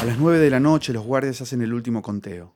A 0.00 0.04
las 0.04 0.16
9 0.16 0.38
de 0.38 0.48
la 0.48 0.60
noche 0.60 0.92
los 0.92 1.04
guardias 1.04 1.40
hacen 1.40 1.60
el 1.60 1.74
último 1.74 2.02
conteo. 2.02 2.54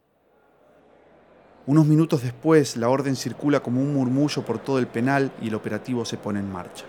Unos 1.66 1.86
minutos 1.86 2.22
después, 2.22 2.76
la 2.76 2.88
orden 2.88 3.16
circula 3.16 3.58
como 3.60 3.80
un 3.80 3.94
murmullo 3.94 4.44
por 4.44 4.60
todo 4.60 4.78
el 4.78 4.86
penal 4.86 5.32
y 5.42 5.48
el 5.48 5.56
operativo 5.56 6.04
se 6.04 6.16
pone 6.16 6.38
en 6.38 6.52
marcha. 6.52 6.84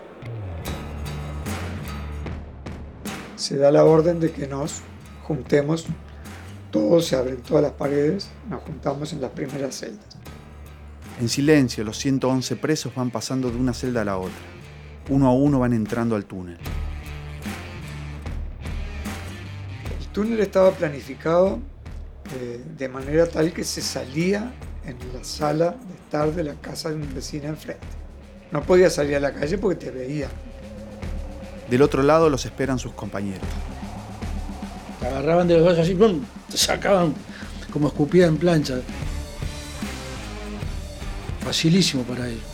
Se 3.34 3.56
da 3.56 3.72
la 3.72 3.82
orden 3.84 4.20
de 4.20 4.30
que 4.30 4.46
nos 4.46 4.82
juntemos, 5.24 5.86
todos 6.70 7.06
se 7.06 7.16
abren 7.16 7.38
todas 7.38 7.64
las 7.64 7.72
paredes, 7.72 8.30
nos 8.48 8.62
juntamos 8.62 9.12
en 9.12 9.22
las 9.22 9.32
primeras 9.32 9.74
celdas. 9.74 10.06
En 11.20 11.28
silencio, 11.28 11.82
los 11.82 11.98
111 11.98 12.54
presos 12.56 12.94
van 12.94 13.10
pasando 13.10 13.50
de 13.50 13.56
una 13.56 13.74
celda 13.74 14.02
a 14.02 14.04
la 14.04 14.18
otra. 14.18 14.32
Uno 15.08 15.26
a 15.26 15.32
uno 15.32 15.58
van 15.58 15.72
entrando 15.72 16.14
al 16.14 16.26
túnel. 16.26 16.58
Túnel 20.14 20.38
estaba 20.40 20.70
planificado 20.70 21.58
eh, 22.36 22.64
de 22.78 22.88
manera 22.88 23.26
tal 23.26 23.52
que 23.52 23.64
se 23.64 23.82
salía 23.82 24.54
en 24.86 24.96
la 25.12 25.24
sala 25.24 25.72
de 25.72 25.94
estar 25.94 26.32
de 26.32 26.44
la 26.44 26.54
casa 26.54 26.90
de 26.90 26.94
un 26.94 27.12
vecino 27.12 27.48
enfrente. 27.48 27.84
No 28.52 28.62
podía 28.62 28.88
salir 28.88 29.16
a 29.16 29.20
la 29.20 29.34
calle 29.34 29.58
porque 29.58 29.86
te 29.86 29.90
veía. 29.90 30.28
Del 31.68 31.82
otro 31.82 32.02
lado 32.04 32.30
los 32.30 32.46
esperan 32.46 32.78
sus 32.78 32.92
compañeros. 32.92 33.42
Te 35.00 35.08
agarraban 35.08 35.48
de 35.48 35.54
los 35.54 35.64
brazos 35.64 35.80
así, 35.80 35.94
¡pum! 35.96 36.24
te 36.48 36.56
sacaban 36.56 37.12
como 37.72 37.88
escupida 37.88 38.26
en 38.26 38.36
plancha. 38.36 38.76
Facilísimo 41.44 42.04
para 42.04 42.28
ellos. 42.28 42.53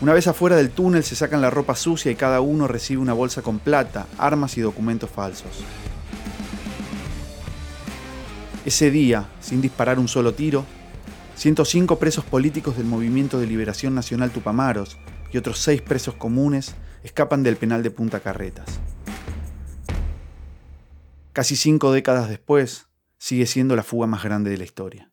Una 0.00 0.12
vez 0.12 0.28
afuera 0.28 0.54
del 0.54 0.70
túnel 0.70 1.02
se 1.02 1.16
sacan 1.16 1.40
la 1.40 1.50
ropa 1.50 1.74
sucia 1.74 2.12
y 2.12 2.14
cada 2.14 2.40
uno 2.40 2.68
recibe 2.68 3.02
una 3.02 3.14
bolsa 3.14 3.42
con 3.42 3.58
plata, 3.58 4.06
armas 4.16 4.56
y 4.56 4.60
documentos 4.60 5.10
falsos. 5.10 5.50
Ese 8.64 8.92
día, 8.92 9.28
sin 9.40 9.60
disparar 9.60 9.98
un 9.98 10.06
solo 10.06 10.34
tiro, 10.34 10.64
105 11.34 11.98
presos 11.98 12.24
políticos 12.24 12.76
del 12.76 12.86
Movimiento 12.86 13.40
de 13.40 13.46
Liberación 13.46 13.94
Nacional 13.96 14.30
Tupamaros 14.30 14.98
y 15.32 15.38
otros 15.38 15.58
seis 15.58 15.82
presos 15.82 16.14
comunes 16.14 16.76
escapan 17.02 17.42
del 17.42 17.56
penal 17.56 17.82
de 17.82 17.90
Punta 17.90 18.20
Carretas. 18.20 18.78
Casi 21.32 21.56
cinco 21.56 21.90
décadas 21.90 22.28
después, 22.28 22.86
sigue 23.18 23.46
siendo 23.46 23.74
la 23.74 23.82
fuga 23.82 24.06
más 24.06 24.22
grande 24.22 24.50
de 24.50 24.58
la 24.58 24.64
historia. 24.64 25.07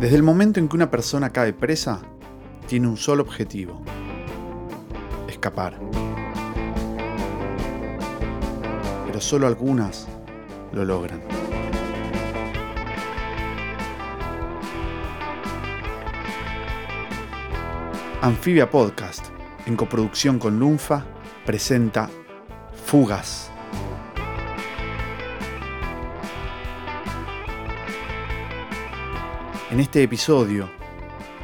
Desde 0.00 0.16
el 0.16 0.22
momento 0.22 0.60
en 0.60 0.68
que 0.68 0.76
una 0.76 0.90
persona 0.90 1.30
cae 1.30 1.54
presa, 1.54 2.02
tiene 2.68 2.86
un 2.86 2.98
solo 2.98 3.22
objetivo, 3.22 3.80
escapar. 5.26 5.80
Pero 9.06 9.20
solo 9.22 9.46
algunas 9.46 10.06
lo 10.72 10.84
logran. 10.84 11.22
Anfibia 18.20 18.70
Podcast, 18.70 19.28
en 19.64 19.76
coproducción 19.76 20.38
con 20.38 20.58
Lunfa, 20.58 21.06
presenta 21.46 22.10
Fugas. 22.84 23.45
En 29.68 29.80
este 29.80 30.00
episodio, 30.00 30.70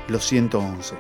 los 0.06 0.24
111. 0.24 0.94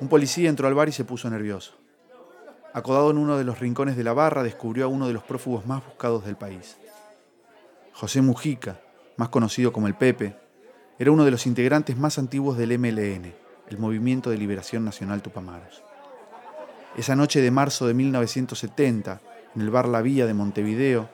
Un 0.00 0.08
policía 0.08 0.50
entró 0.50 0.68
al 0.68 0.74
bar 0.74 0.90
y 0.90 0.92
se 0.92 1.04
puso 1.04 1.30
nervioso. 1.30 1.72
Acodado 2.74 3.10
en 3.10 3.16
uno 3.16 3.38
de 3.38 3.44
los 3.44 3.58
rincones 3.58 3.96
de 3.96 4.04
la 4.04 4.12
barra, 4.12 4.42
descubrió 4.42 4.84
a 4.84 4.88
uno 4.88 5.06
de 5.06 5.14
los 5.14 5.22
prófugos 5.22 5.64
más 5.64 5.82
buscados 5.82 6.26
del 6.26 6.36
país. 6.36 6.76
José 7.94 8.20
Mujica, 8.20 8.78
más 9.18 9.28
conocido 9.30 9.72
como 9.72 9.88
el 9.88 9.94
Pepe, 9.94 10.36
era 10.98 11.10
uno 11.10 11.24
de 11.24 11.32
los 11.32 11.46
integrantes 11.46 11.98
más 11.98 12.18
antiguos 12.18 12.56
del 12.56 12.78
MLN, 12.78 13.34
el 13.68 13.78
Movimiento 13.78 14.30
de 14.30 14.38
Liberación 14.38 14.84
Nacional 14.84 15.22
Tupamaros. 15.22 15.82
Esa 16.96 17.16
noche 17.16 17.40
de 17.40 17.50
marzo 17.50 17.88
de 17.88 17.94
1970, 17.94 19.20
en 19.56 19.60
el 19.60 19.70
bar 19.70 19.88
La 19.88 20.02
Villa 20.02 20.24
de 20.24 20.34
Montevideo, 20.34 21.10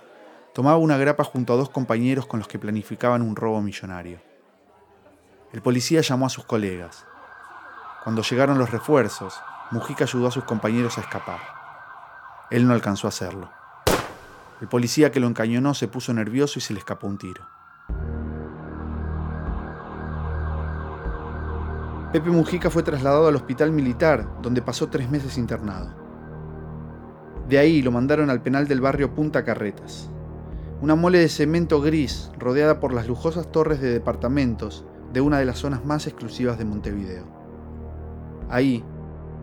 tomaba 0.53 0.76
una 0.76 0.98
grapa 0.98 1.25
junto 1.25 1.54
a 1.54 1.56
dos 1.56 1.70
compañeros 1.70 2.26
con 2.26 2.38
los 2.38 2.47
que 2.47 2.59
planificaban 2.59 3.22
un 3.22 3.37
robo 3.37 3.62
millonario. 3.62 4.21
El 5.54 5.62
policía 5.62 6.03
llamó 6.03 6.26
a 6.26 6.31
sus 6.31 6.44
colegas. 6.44 7.06
Cuando 8.03 8.21
llegaron 8.21 8.59
los 8.59 8.71
refuerzos, 8.71 9.34
Mujica 9.71 10.04
ayudó 10.04 10.26
a 10.28 10.31
sus 10.31 10.44
compañeros 10.44 10.98
a 10.98 11.00
escapar. 11.00 11.41
Él 12.50 12.69
no 12.69 12.75
alcanzó 12.75 13.06
a 13.06 13.09
hacerlo. 13.09 13.50
El 14.60 14.69
policía 14.69 15.10
que 15.10 15.21
lo 15.21 15.26
encañonó 15.26 15.72
se 15.72 15.88
puso 15.88 16.12
nervioso 16.12 16.59
y 16.59 16.62
se 16.62 16.75
le 16.75 16.81
escapó 16.81 17.06
un 17.06 17.16
tiro. 17.16 17.47
Pepe 22.15 22.31
Mujica 22.31 22.71
fue 22.71 22.85
trasladado 22.85 23.27
al 23.27 23.35
hospital 23.35 23.73
militar, 23.73 24.39
donde 24.41 24.63
pasó 24.63 24.87
tres 24.87 25.11
meses 25.11 25.37
internado. 25.37 25.93
De 27.49 27.59
ahí 27.59 27.83
lo 27.83 27.91
mandaron 27.91 28.31
al 28.31 28.41
penal 28.41 28.69
del 28.69 28.81
barrio 28.81 29.13
Punta 29.17 29.43
Carretas, 29.43 30.09
una 30.81 30.95
mole 30.95 31.19
de 31.19 31.29
cemento 31.29 31.81
gris 31.81 32.31
rodeada 32.39 32.79
por 32.79 32.95
las 32.95 33.09
lujosas 33.09 33.51
torres 33.51 33.81
de 33.81 33.91
departamentos 33.91 34.87
de 35.13 35.23
una 35.23 35.41
de 35.41 35.45
las 35.45 35.59
zonas 35.59 35.85
más 35.85 36.07
exclusivas 36.07 36.57
de 36.57 36.65
Montevideo. 36.65 37.25
Ahí, 38.49 38.85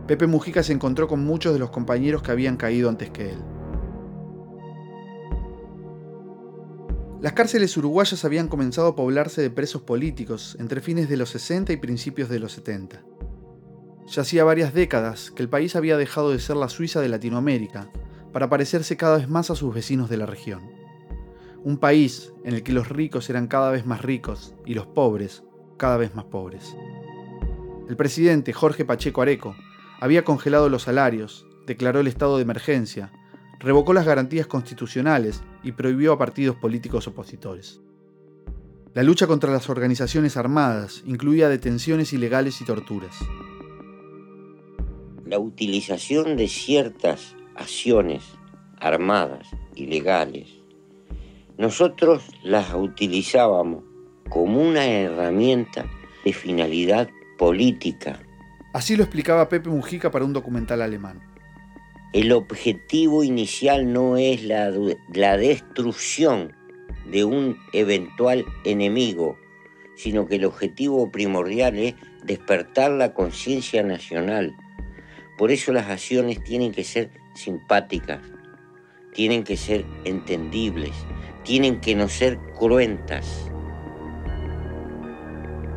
Pepe 0.06 0.26
Mujica 0.26 0.62
se 0.62 0.72
encontró 0.72 1.08
con 1.08 1.22
muchos 1.22 1.52
de 1.52 1.58
los 1.58 1.68
compañeros 1.68 2.22
que 2.22 2.32
habían 2.32 2.56
caído 2.56 2.88
antes 2.88 3.10
que 3.10 3.32
él. 3.32 3.38
Las 7.22 7.34
cárceles 7.34 7.76
uruguayas 7.76 8.24
habían 8.24 8.48
comenzado 8.48 8.88
a 8.88 8.96
poblarse 8.96 9.40
de 9.40 9.50
presos 9.50 9.82
políticos 9.82 10.56
entre 10.58 10.80
fines 10.80 11.08
de 11.08 11.16
los 11.16 11.30
60 11.30 11.72
y 11.72 11.76
principios 11.76 12.28
de 12.28 12.40
los 12.40 12.50
70. 12.54 13.00
Ya 14.08 14.22
hacía 14.22 14.42
varias 14.42 14.74
décadas 14.74 15.30
que 15.30 15.44
el 15.44 15.48
país 15.48 15.76
había 15.76 15.96
dejado 15.96 16.32
de 16.32 16.40
ser 16.40 16.56
la 16.56 16.68
Suiza 16.68 17.00
de 17.00 17.08
Latinoamérica 17.08 17.92
para 18.32 18.48
parecerse 18.48 18.96
cada 18.96 19.18
vez 19.18 19.28
más 19.28 19.50
a 19.50 19.54
sus 19.54 19.72
vecinos 19.72 20.10
de 20.10 20.16
la 20.16 20.26
región. 20.26 20.62
Un 21.62 21.78
país 21.78 22.32
en 22.42 22.54
el 22.54 22.64
que 22.64 22.72
los 22.72 22.88
ricos 22.88 23.30
eran 23.30 23.46
cada 23.46 23.70
vez 23.70 23.86
más 23.86 24.02
ricos 24.02 24.56
y 24.66 24.74
los 24.74 24.88
pobres 24.88 25.44
cada 25.76 25.98
vez 25.98 26.16
más 26.16 26.24
pobres. 26.24 26.74
El 27.88 27.96
presidente 27.96 28.52
Jorge 28.52 28.84
Pacheco 28.84 29.22
Areco 29.22 29.54
había 30.00 30.24
congelado 30.24 30.68
los 30.68 30.82
salarios, 30.82 31.46
declaró 31.68 32.00
el 32.00 32.08
estado 32.08 32.38
de 32.38 32.42
emergencia 32.42 33.12
revocó 33.62 33.92
las 33.92 34.04
garantías 34.04 34.48
constitucionales 34.48 35.40
y 35.62 35.72
prohibió 35.72 36.12
a 36.12 36.18
partidos 36.18 36.56
políticos 36.56 37.06
opositores. 37.06 37.80
La 38.94 39.02
lucha 39.02 39.26
contra 39.26 39.50
las 39.50 39.70
organizaciones 39.70 40.36
armadas 40.36 41.02
incluía 41.06 41.48
detenciones 41.48 42.12
ilegales 42.12 42.60
y 42.60 42.64
torturas. 42.64 43.16
La 45.24 45.38
utilización 45.38 46.36
de 46.36 46.46
ciertas 46.48 47.34
acciones 47.54 48.22
armadas, 48.78 49.48
ilegales, 49.74 50.48
nosotros 51.56 52.24
las 52.42 52.74
utilizábamos 52.74 53.84
como 54.28 54.60
una 54.60 54.84
herramienta 54.86 55.86
de 56.24 56.32
finalidad 56.32 57.08
política. 57.38 58.20
Así 58.74 58.96
lo 58.96 59.04
explicaba 59.04 59.48
Pepe 59.48 59.70
Mujica 59.70 60.10
para 60.10 60.24
un 60.24 60.32
documental 60.32 60.82
alemán. 60.82 61.31
El 62.12 62.32
objetivo 62.32 63.24
inicial 63.24 63.90
no 63.90 64.18
es 64.18 64.44
la, 64.44 64.70
la 65.14 65.38
destrucción 65.38 66.54
de 67.06 67.24
un 67.24 67.56
eventual 67.72 68.44
enemigo, 68.64 69.38
sino 69.96 70.26
que 70.26 70.36
el 70.36 70.44
objetivo 70.44 71.10
primordial 71.10 71.78
es 71.78 71.94
despertar 72.22 72.90
la 72.90 73.14
conciencia 73.14 73.82
nacional. 73.82 74.54
Por 75.38 75.52
eso 75.52 75.72
las 75.72 75.88
acciones 75.88 76.44
tienen 76.44 76.72
que 76.72 76.84
ser 76.84 77.10
simpáticas, 77.34 78.20
tienen 79.14 79.42
que 79.42 79.56
ser 79.56 79.86
entendibles, 80.04 80.92
tienen 81.44 81.80
que 81.80 81.94
no 81.94 82.10
ser 82.10 82.38
cruentas. 82.58 83.50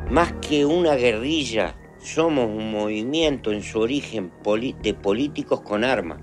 Más 0.09 0.33
que 0.33 0.65
una 0.65 0.95
guerrilla, 0.95 1.77
somos 2.05 2.45
un 2.45 2.71
movimiento 2.71 3.51
en 3.51 3.63
su 3.63 3.79
origen 3.79 4.31
de 4.81 4.93
políticos 4.93 5.61
con 5.61 5.83
armas. 5.83 6.19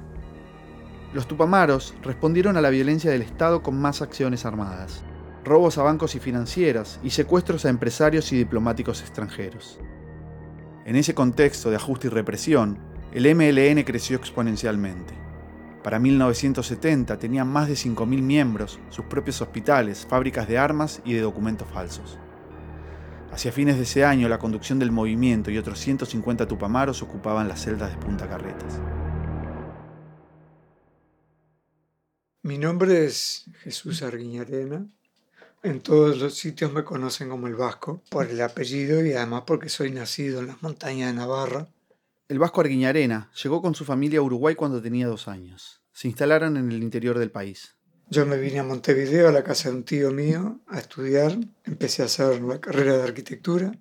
Los 1.12 1.26
tupamaros 1.26 1.94
respondieron 2.02 2.56
a 2.56 2.60
la 2.60 2.70
violencia 2.70 3.10
del 3.10 3.22
Estado 3.22 3.62
con 3.62 3.78
más 3.78 4.00
acciones 4.00 4.46
armadas. 4.46 5.04
robos 5.44 5.76
a 5.76 5.82
bancos 5.82 6.14
y 6.14 6.20
financieras 6.20 7.00
y 7.02 7.10
secuestros 7.10 7.64
a 7.64 7.68
empresarios 7.68 8.32
y 8.32 8.36
diplomáticos 8.36 9.00
extranjeros. 9.00 9.80
En 10.84 10.94
ese 10.94 11.14
contexto 11.14 11.68
de 11.68 11.76
ajuste 11.76 12.06
y 12.06 12.10
represión, 12.10 12.78
el 13.12 13.24
MLN 13.34 13.82
creció 13.82 14.16
exponencialmente. 14.16 15.14
Para 15.82 15.98
1970 15.98 17.18
tenían 17.18 17.48
más 17.48 17.66
de 17.66 17.74
5.000 17.74 18.06
miembros, 18.22 18.78
sus 18.88 19.06
propios 19.06 19.42
hospitales, 19.42 20.06
fábricas 20.08 20.46
de 20.46 20.58
armas 20.58 21.02
y 21.04 21.14
de 21.14 21.22
documentos 21.22 21.66
falsos. 21.72 22.20
Hacia 23.32 23.50
fines 23.50 23.78
de 23.78 23.84
ese 23.84 24.04
año, 24.04 24.28
la 24.28 24.38
conducción 24.38 24.78
del 24.78 24.92
movimiento 24.92 25.50
y 25.50 25.56
otros 25.56 25.78
150 25.78 26.46
tupamaros 26.46 27.00
ocupaban 27.02 27.48
las 27.48 27.64
celdas 27.64 27.90
de 27.90 27.96
Punta 27.96 28.28
Carretas. 28.28 28.78
Mi 32.42 32.58
nombre 32.58 33.06
es 33.06 33.46
Jesús 33.62 34.02
Arguiñarena. 34.02 34.86
En 35.62 35.80
todos 35.80 36.18
los 36.18 36.34
sitios 36.34 36.72
me 36.74 36.84
conocen 36.84 37.30
como 37.30 37.46
el 37.46 37.54
Vasco, 37.54 38.02
por 38.10 38.26
el 38.26 38.40
apellido 38.42 39.02
y 39.04 39.12
además 39.12 39.44
porque 39.46 39.70
soy 39.70 39.92
nacido 39.92 40.40
en 40.40 40.48
las 40.48 40.62
montañas 40.62 41.10
de 41.10 41.16
Navarra. 41.16 41.68
El 42.28 42.38
Vasco 42.38 42.60
Arguiñarena 42.60 43.30
llegó 43.42 43.62
con 43.62 43.74
su 43.74 43.86
familia 43.86 44.18
a 44.18 44.22
Uruguay 44.22 44.54
cuando 44.54 44.82
tenía 44.82 45.06
dos 45.06 45.26
años. 45.26 45.80
Se 45.92 46.06
instalaron 46.06 46.58
en 46.58 46.70
el 46.70 46.82
interior 46.82 47.18
del 47.18 47.30
país. 47.30 47.76
Yo 48.12 48.26
me 48.26 48.36
vine 48.36 48.58
a 48.58 48.62
Montevideo, 48.62 49.28
a 49.28 49.32
la 49.32 49.42
casa 49.42 49.70
de 49.70 49.76
un 49.76 49.84
tío 49.84 50.10
mío, 50.10 50.60
a 50.66 50.78
estudiar. 50.78 51.34
Empecé 51.64 52.02
a 52.02 52.04
hacer 52.04 52.42
la 52.42 52.60
carrera 52.60 52.98
de 52.98 53.04
arquitectura. 53.04 53.72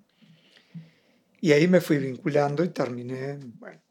Y 1.42 1.52
ahí 1.52 1.68
me 1.68 1.82
fui 1.82 1.98
vinculando 1.98 2.64
y 2.64 2.70
terminé, 2.70 3.38
bueno, 3.58 3.82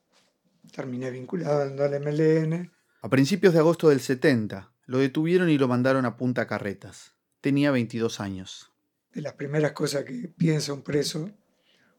terminé 0.71 1.11
vinculado 1.11 1.61
al 1.61 2.01
MLN. 2.01 2.71
A 3.03 3.09
principios 3.09 3.53
de 3.53 3.59
agosto 3.59 3.89
del 3.89 3.99
70, 3.99 4.73
lo 4.87 4.97
detuvieron 4.97 5.47
y 5.47 5.59
lo 5.59 5.67
mandaron 5.67 6.07
a 6.07 6.17
Punta 6.17 6.47
Carretas. 6.47 7.13
Tenía 7.39 7.69
22 7.69 8.19
años. 8.19 8.71
De 9.13 9.21
las 9.21 9.33
primeras 9.33 9.73
cosas 9.73 10.05
que 10.05 10.27
piensa 10.35 10.73
un 10.73 10.81
preso 10.81 11.29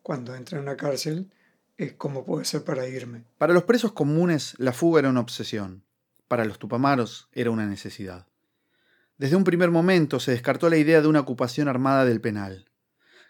cuando 0.03 0.35
entra 0.35 0.59
en 0.59 0.65
una 0.65 0.77
cárcel 0.77 1.31
es 1.77 1.93
cómo 1.93 2.27
puede 2.27 2.45
ser 2.45 2.65
para 2.65 2.89
irme. 2.89 3.23
Para 3.39 3.55
los 3.55 3.63
presos 3.63 3.93
comunes, 3.93 4.57
la 4.59 4.73
fuga 4.73 4.99
era 4.99 5.11
una 5.11 5.21
obsesión. 5.21 5.85
Para 6.27 6.45
los 6.45 6.59
tupamaros 6.59 7.29
era 7.33 7.53
una 7.53 7.67
necesidad. 7.67 8.27
Desde 9.19 9.37
un 9.37 9.45
primer 9.45 9.71
momento 9.71 10.21
se 10.21 10.33
descartó 10.33 10.69
la 10.71 10.79
idea 10.79 11.01
de 11.01 11.09
una 11.09 11.21
ocupación 11.21 11.69
armada 11.69 12.05
del 12.05 12.21
penal. 12.21 12.71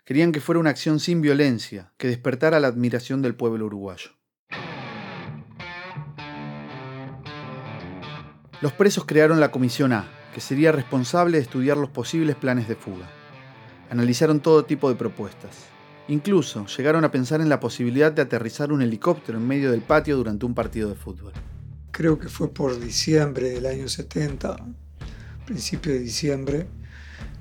Querían 0.04 0.32
que 0.32 0.40
fuera 0.40 0.60
una 0.60 0.70
acción 0.70 1.00
sin 1.00 1.20
violencia, 1.20 1.92
que 1.96 2.08
despertara 2.08 2.60
la 2.60 2.68
admiración 2.68 3.20
del 3.20 3.34
pueblo 3.34 3.66
uruguayo. 3.66 4.10
Los 8.60 8.72
presos 8.72 9.04
crearon 9.04 9.40
la 9.40 9.50
Comisión 9.50 9.92
A, 9.92 10.08
que 10.32 10.40
sería 10.40 10.70
responsable 10.72 11.38
de 11.38 11.42
estudiar 11.42 11.76
los 11.76 11.90
posibles 11.90 12.36
planes 12.36 12.68
de 12.68 12.76
fuga. 12.76 13.10
Analizaron 13.90 14.40
todo 14.40 14.64
tipo 14.64 14.88
de 14.88 14.94
propuestas. 14.94 15.66
Incluso 16.08 16.66
llegaron 16.66 17.04
a 17.04 17.10
pensar 17.10 17.40
en 17.40 17.48
la 17.48 17.60
posibilidad 17.60 18.12
de 18.12 18.22
aterrizar 18.22 18.72
un 18.72 18.82
helicóptero 18.82 19.38
en 19.38 19.46
medio 19.46 19.70
del 19.70 19.82
patio 19.82 20.16
durante 20.16 20.46
un 20.46 20.54
partido 20.54 20.88
de 20.88 20.94
fútbol. 20.94 21.32
Creo 21.90 22.18
que 22.18 22.28
fue 22.28 22.54
por 22.54 22.78
diciembre 22.80 23.50
del 23.50 23.66
año 23.66 23.88
70, 23.88 24.56
principio 25.44 25.92
de 25.92 25.98
diciembre, 25.98 26.66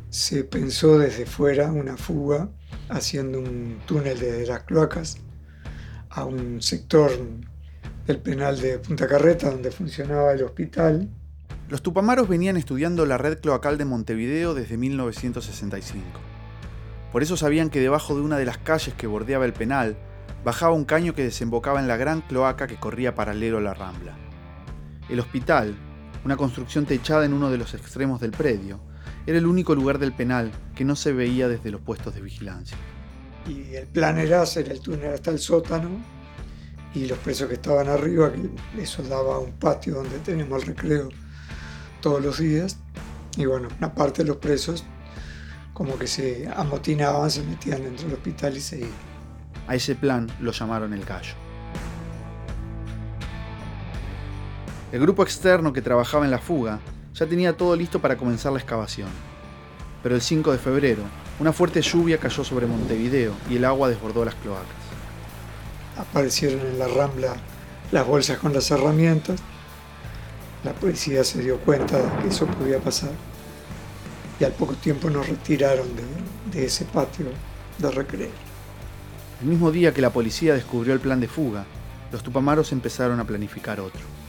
se 0.09 0.44
pensó 0.44 0.98
desde 0.98 1.25
fuera 1.25 1.71
una 1.71 1.98
fuga 1.98 2.50
haciendo 2.89 3.39
un 3.39 3.80
túnel 3.86 4.19
de 4.19 4.45
las 4.45 4.63
cloacas 4.63 5.18
a 6.09 6.25
un 6.25 6.62
sector 6.62 7.12
del 8.06 8.19
penal 8.19 8.59
de 8.59 8.80
Punta 8.80 9.07
Carreta 9.07 9.50
donde 9.50 9.71
funcionaba 9.71 10.33
el 10.33 10.44
hospital. 10.44 11.09
Los 11.69 11.81
tupamaros 11.81 12.27
venían 12.27 12.57
estudiando 12.57 13.06
la 13.06 13.18
red 13.18 13.39
cloacal 13.39 13.77
de 13.77 13.86
Montevideo 13.86 14.53
desde 14.53 14.77
1965. 14.77 16.03
Por 17.12 17.24
eso 17.24 17.38
sabían 17.38 17.69
que 17.69 17.80
debajo 17.80 18.15
de 18.15 18.21
una 18.21 18.38
de 18.38 18.45
las 18.45 18.57
calles 18.57 18.94
que 18.95 19.07
bordeaba 19.07 19.45
el 19.45 19.53
penal 19.53 19.98
bajaba 20.44 20.74
un 20.74 20.86
caño 20.86 21.13
que 21.13 21.24
desembocaba 21.24 21.80
en 21.80 21.88
la 21.88 21.98
gran 21.98 22.21
cloaca 22.21 22.68
que 22.68 22.77
corría 22.77 23.15
paralelo 23.15 23.59
a 23.59 23.62
la 23.62 23.74
rambla. 23.74 24.18
El 25.09 25.19
hospital, 25.19 25.75
una 26.23 26.38
construcción 26.38 26.85
techada 26.85 27.25
en 27.25 27.33
uno 27.33 27.50
de 27.50 27.57
los 27.57 27.73
extremos 27.73 28.19
del 28.19 28.31
predio, 28.31 28.79
era 29.25 29.38
el 29.38 29.45
único 29.45 29.75
lugar 29.75 30.00
del 30.00 30.13
penal 30.13 30.51
que 30.75 30.85
no 30.85 30.95
se 30.95 31.13
veía 31.13 31.47
desde 31.47 31.71
los 31.71 31.81
puestos 31.81 32.15
de 32.15 32.21
vigilancia. 32.21 32.77
Y 33.47 33.75
el 33.75 33.88
plan 33.88 34.18
era 34.19 34.41
hacer 34.41 34.69
el 34.69 34.79
túnel 34.79 35.13
hasta 35.13 35.31
el 35.31 35.39
sótano 35.39 35.89
y 36.94 37.06
los 37.06 37.18
presos 37.19 37.47
que 37.47 37.56
estaban 37.56 37.88
arriba, 37.88 38.31
que 38.31 38.81
eso 38.81 39.01
daba 39.03 39.39
un 39.39 39.53
patio 39.53 39.95
donde 39.95 40.19
tenemos 40.19 40.62
el 40.63 40.69
recreo 40.69 41.09
todos 42.01 42.24
los 42.24 42.39
días. 42.39 42.77
Y 43.38 43.45
bueno, 43.45 43.69
una 43.77 43.94
parte 43.94 44.24
de 44.24 44.29
los 44.29 44.38
presos 44.38 44.83
como 45.74 45.97
que 45.97 46.07
se 46.07 46.50
amotinaban, 46.56 47.31
se 47.31 47.44
metían 47.44 47.83
dentro 47.83 48.06
del 48.06 48.15
hospital 48.15 48.57
y 48.57 48.62
se 48.62 48.79
iban. 48.79 48.91
A 49.67 49.75
ese 49.75 49.95
plan 49.95 50.29
lo 50.39 50.51
llamaron 50.51 50.94
el 50.94 51.06
gallo. 51.06 51.33
El 54.91 54.99
grupo 54.99 55.23
externo 55.23 55.71
que 55.71 55.81
trabajaba 55.81 56.25
en 56.25 56.31
la 56.31 56.38
fuga 56.38 56.81
ya 57.13 57.25
tenía 57.25 57.55
todo 57.55 57.77
listo 57.77 58.01
para 58.01 58.17
comenzar 58.17 58.51
la 58.51 58.59
excavación. 58.59 59.07
Pero 60.03 60.15
el 60.15 60.21
5 60.21 60.51
de 60.51 60.57
febrero, 60.57 61.03
una 61.39 61.53
fuerte 61.53 61.81
lluvia 61.81 62.17
cayó 62.17 62.43
sobre 62.43 62.67
Montevideo 62.67 63.33
y 63.49 63.55
el 63.55 63.63
agua 63.63 63.88
desbordó 63.88 64.25
las 64.25 64.35
cloacas. 64.35 64.67
Aparecieron 65.97 66.59
en 66.59 66.77
la 66.77 66.89
rambla 66.89 67.35
las 67.93 68.05
bolsas 68.05 68.38
con 68.39 68.51
las 68.51 68.69
herramientas. 68.69 69.39
La 70.65 70.73
policía 70.73 71.23
se 71.23 71.41
dio 71.41 71.57
cuenta 71.59 71.97
de 71.97 72.21
que 72.21 72.27
eso 72.27 72.45
podía 72.47 72.79
pasar. 72.79 73.11
Y 74.41 74.43
al 74.43 74.51
poco 74.51 74.73
tiempo 74.73 75.09
nos 75.09 75.25
retiraron 75.25 75.88
de, 75.95 76.03
de 76.51 76.65
ese 76.65 76.83
patio 76.83 77.27
de 77.77 77.91
recreo. 77.91 78.31
El 79.41 79.47
mismo 79.47 79.71
día 79.71 79.93
que 79.93 80.01
la 80.01 80.09
policía 80.09 80.53
descubrió 80.53 80.93
el 80.93 80.99
plan 80.99 81.21
de 81.21 81.29
fuga, 81.29 81.65
los 82.11 82.21
tupamaros 82.23 82.73
empezaron 82.73 83.21
a 83.21 83.23
planificar 83.23 83.79
otro. 83.79 84.20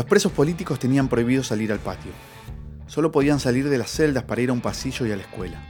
Los 0.00 0.08
presos 0.08 0.32
políticos 0.32 0.78
tenían 0.78 1.08
prohibido 1.08 1.44
salir 1.44 1.70
al 1.70 1.78
patio. 1.78 2.10
Solo 2.86 3.12
podían 3.12 3.38
salir 3.38 3.68
de 3.68 3.76
las 3.76 3.90
celdas 3.90 4.24
para 4.24 4.40
ir 4.40 4.48
a 4.48 4.54
un 4.54 4.62
pasillo 4.62 5.04
y 5.04 5.12
a 5.12 5.16
la 5.16 5.20
escuela. 5.24 5.62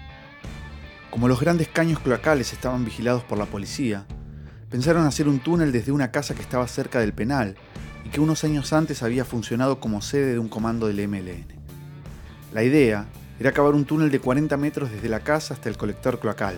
Como 1.11 1.27
los 1.27 1.41
grandes 1.41 1.67
caños 1.67 1.99
cloacales 1.99 2.53
estaban 2.53 2.85
vigilados 2.85 3.25
por 3.25 3.38
la 3.38 3.47
policía, 3.47 4.06
pensaron 4.71 5.05
hacer 5.05 5.27
un 5.27 5.41
túnel 5.41 5.73
desde 5.73 5.91
una 5.91 6.12
casa 6.12 6.37
que 6.37 6.43
estaba 6.43 6.69
cerca 6.69 7.00
del 7.00 7.12
penal 7.12 7.56
y 8.05 8.11
que 8.11 8.21
unos 8.21 8.44
años 8.44 8.73
antes 8.73 9.03
había 9.03 9.25
funcionado 9.25 9.81
como 9.81 10.00
sede 10.00 10.34
de 10.34 10.39
un 10.39 10.49
comando 10.49 10.87
del 10.87 11.08
MLN. 11.08 11.46
La 12.53 12.63
idea 12.63 13.06
era 13.41 13.51
cavar 13.51 13.75
un 13.75 13.84
túnel 13.84 14.13
de 14.13 14.20
40 14.20 14.56
metros 14.58 14.93
desde 14.93 15.08
la 15.08 15.25
casa 15.25 15.55
hasta 15.55 15.69
el 15.69 15.77
colector 15.77 16.20
cloacal, 16.20 16.55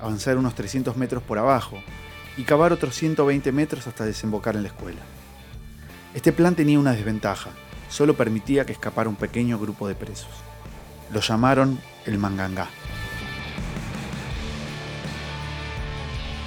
avanzar 0.00 0.38
unos 0.38 0.54
300 0.54 0.96
metros 0.96 1.22
por 1.22 1.36
abajo 1.36 1.76
y 2.38 2.44
cavar 2.44 2.72
otros 2.72 2.94
120 2.94 3.52
metros 3.52 3.86
hasta 3.86 4.06
desembocar 4.06 4.56
en 4.56 4.62
la 4.62 4.68
escuela. 4.68 5.00
Este 6.12 6.32
plan 6.32 6.56
tenía 6.56 6.78
una 6.78 6.92
desventaja, 6.92 7.50
solo 7.88 8.16
permitía 8.16 8.66
que 8.66 8.72
escapara 8.72 9.08
un 9.08 9.14
pequeño 9.14 9.60
grupo 9.60 9.86
de 9.86 9.94
presos. 9.94 10.30
Lo 11.12 11.20
llamaron 11.20 11.78
el 12.04 12.18
Mangangá. 12.18 12.68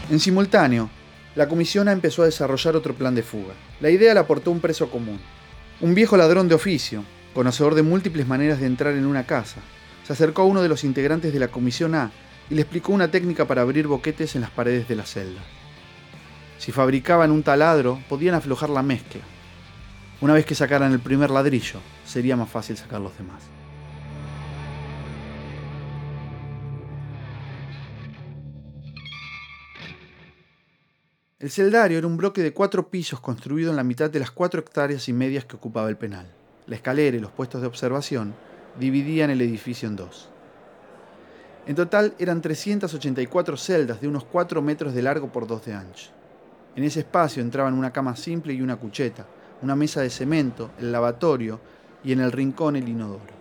En 0.09 0.19
simultáneo, 0.19 0.89
la 1.35 1.47
comisión 1.47 1.87
empezó 1.87 2.23
a 2.23 2.25
desarrollar 2.25 2.75
otro 2.75 2.93
plan 2.93 3.15
de 3.15 3.23
fuga. 3.23 3.53
La 3.79 3.89
idea 3.89 4.13
la 4.13 4.21
aportó 4.21 4.51
un 4.51 4.59
preso 4.59 4.89
común, 4.89 5.19
un 5.79 5.95
viejo 5.95 6.17
ladrón 6.17 6.49
de 6.49 6.55
oficio, 6.55 7.05
conocedor 7.33 7.73
de 7.73 7.83
múltiples 7.83 8.27
maneras 8.27 8.59
de 8.59 8.67
entrar 8.67 8.93
en 8.93 9.05
una 9.05 9.25
casa. 9.25 9.61
Se 10.05 10.11
acercó 10.11 10.41
a 10.41 10.45
uno 10.45 10.61
de 10.61 10.67
los 10.67 10.83
integrantes 10.83 11.31
de 11.31 11.39
la 11.39 11.47
comisión 11.47 11.95
A 11.95 12.11
y 12.49 12.55
le 12.55 12.61
explicó 12.61 12.91
una 12.91 13.11
técnica 13.11 13.45
para 13.45 13.61
abrir 13.61 13.87
boquetes 13.87 14.35
en 14.35 14.41
las 14.41 14.51
paredes 14.51 14.89
de 14.89 14.97
la 14.97 15.05
celda. 15.05 15.41
Si 16.59 16.73
fabricaban 16.73 17.31
un 17.31 17.43
taladro, 17.43 18.01
podían 18.09 18.35
aflojar 18.35 18.69
la 18.69 18.83
mezcla. 18.83 19.21
Una 20.23 20.35
vez 20.35 20.45
que 20.45 20.55
sacaran 20.55 20.93
el 20.93 21.01
primer 21.01 21.29
ladrillo, 21.29 21.81
sería 22.05 22.37
más 22.37 22.49
fácil 22.49 22.77
sacar 22.77 23.01
los 23.01 23.11
demás. 23.17 23.43
El 31.39 31.51
celdario 31.51 31.97
era 31.97 32.07
un 32.07 32.15
bloque 32.15 32.41
de 32.41 32.53
cuatro 32.53 32.87
pisos 32.87 33.19
construido 33.19 33.69
en 33.69 33.75
la 33.75 33.83
mitad 33.83 34.09
de 34.09 34.21
las 34.21 34.31
cuatro 34.31 34.61
hectáreas 34.61 35.09
y 35.09 35.11
medias 35.11 35.43
que 35.43 35.57
ocupaba 35.57 35.89
el 35.89 35.97
penal. 35.97 36.31
La 36.67 36.77
escalera 36.77 37.17
y 37.17 37.19
los 37.19 37.31
puestos 37.31 37.59
de 37.59 37.67
observación 37.67 38.33
dividían 38.79 39.29
el 39.29 39.41
edificio 39.41 39.89
en 39.89 39.97
dos. 39.97 40.29
En 41.67 41.75
total 41.75 42.13
eran 42.17 42.41
384 42.41 43.57
celdas 43.57 43.99
de 43.99 44.07
unos 44.07 44.23
4 44.23 44.61
metros 44.61 44.93
de 44.93 45.01
largo 45.01 45.33
por 45.33 45.47
2 45.47 45.65
de 45.65 45.73
ancho. 45.73 46.11
En 46.77 46.85
ese 46.85 47.01
espacio 47.01 47.43
entraban 47.43 47.73
una 47.73 47.91
cama 47.91 48.15
simple 48.15 48.53
y 48.53 48.61
una 48.61 48.77
cucheta, 48.77 49.25
una 49.61 49.75
mesa 49.75 50.01
de 50.01 50.09
cemento, 50.09 50.71
el 50.79 50.91
lavatorio 50.91 51.59
y 52.03 52.11
en 52.11 52.19
el 52.19 52.31
rincón 52.31 52.75
el 52.75 52.87
inodoro. 52.87 53.33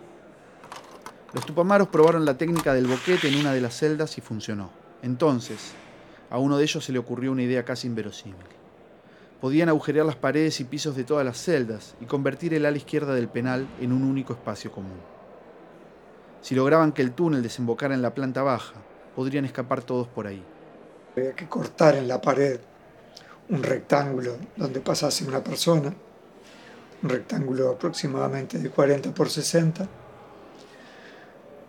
Los 1.33 1.45
tupamaros 1.45 1.87
probaron 1.87 2.25
la 2.25 2.37
técnica 2.37 2.73
del 2.73 2.87
boquete 2.87 3.27
en 3.27 3.39
una 3.39 3.53
de 3.53 3.61
las 3.61 3.75
celdas 3.77 4.17
y 4.17 4.21
funcionó. 4.21 4.69
Entonces, 5.01 5.73
a 6.29 6.37
uno 6.37 6.57
de 6.57 6.63
ellos 6.63 6.85
se 6.85 6.91
le 6.91 6.99
ocurrió 6.99 7.31
una 7.31 7.43
idea 7.43 7.65
casi 7.65 7.87
inverosímil. 7.87 8.45
Podían 9.41 9.69
agujerear 9.69 10.05
las 10.05 10.15
paredes 10.15 10.59
y 10.59 10.63
pisos 10.63 10.95
de 10.95 11.03
todas 11.03 11.25
las 11.25 11.37
celdas 11.37 11.95
y 11.99 12.05
convertir 12.05 12.53
el 12.53 12.65
ala 12.65 12.77
izquierda 12.77 13.13
del 13.13 13.27
penal 13.27 13.67
en 13.81 13.91
un 13.91 14.03
único 14.03 14.33
espacio 14.33 14.71
común. 14.71 14.99
Si 16.41 16.55
lograban 16.55 16.91
que 16.91 17.01
el 17.01 17.13
túnel 17.13 17.41
desembocara 17.41 17.93
en 17.93 18.01
la 18.01 18.13
planta 18.13 18.43
baja, 18.43 18.75
podrían 19.15 19.45
escapar 19.45 19.81
todos 19.81 20.07
por 20.07 20.27
ahí. 20.27 20.43
Había 21.17 21.33
que 21.33 21.49
cortar 21.49 21.95
en 21.95 22.07
la 22.07 22.21
pared 22.21 22.59
un 23.49 23.63
rectángulo 23.63 24.37
donde 24.55 24.79
pasase 24.79 25.25
una 25.25 25.43
persona, 25.43 25.93
un 27.01 27.09
rectángulo 27.09 27.71
aproximadamente 27.71 28.57
de 28.57 28.69
40 28.69 29.13
por 29.13 29.29
60. 29.29 29.87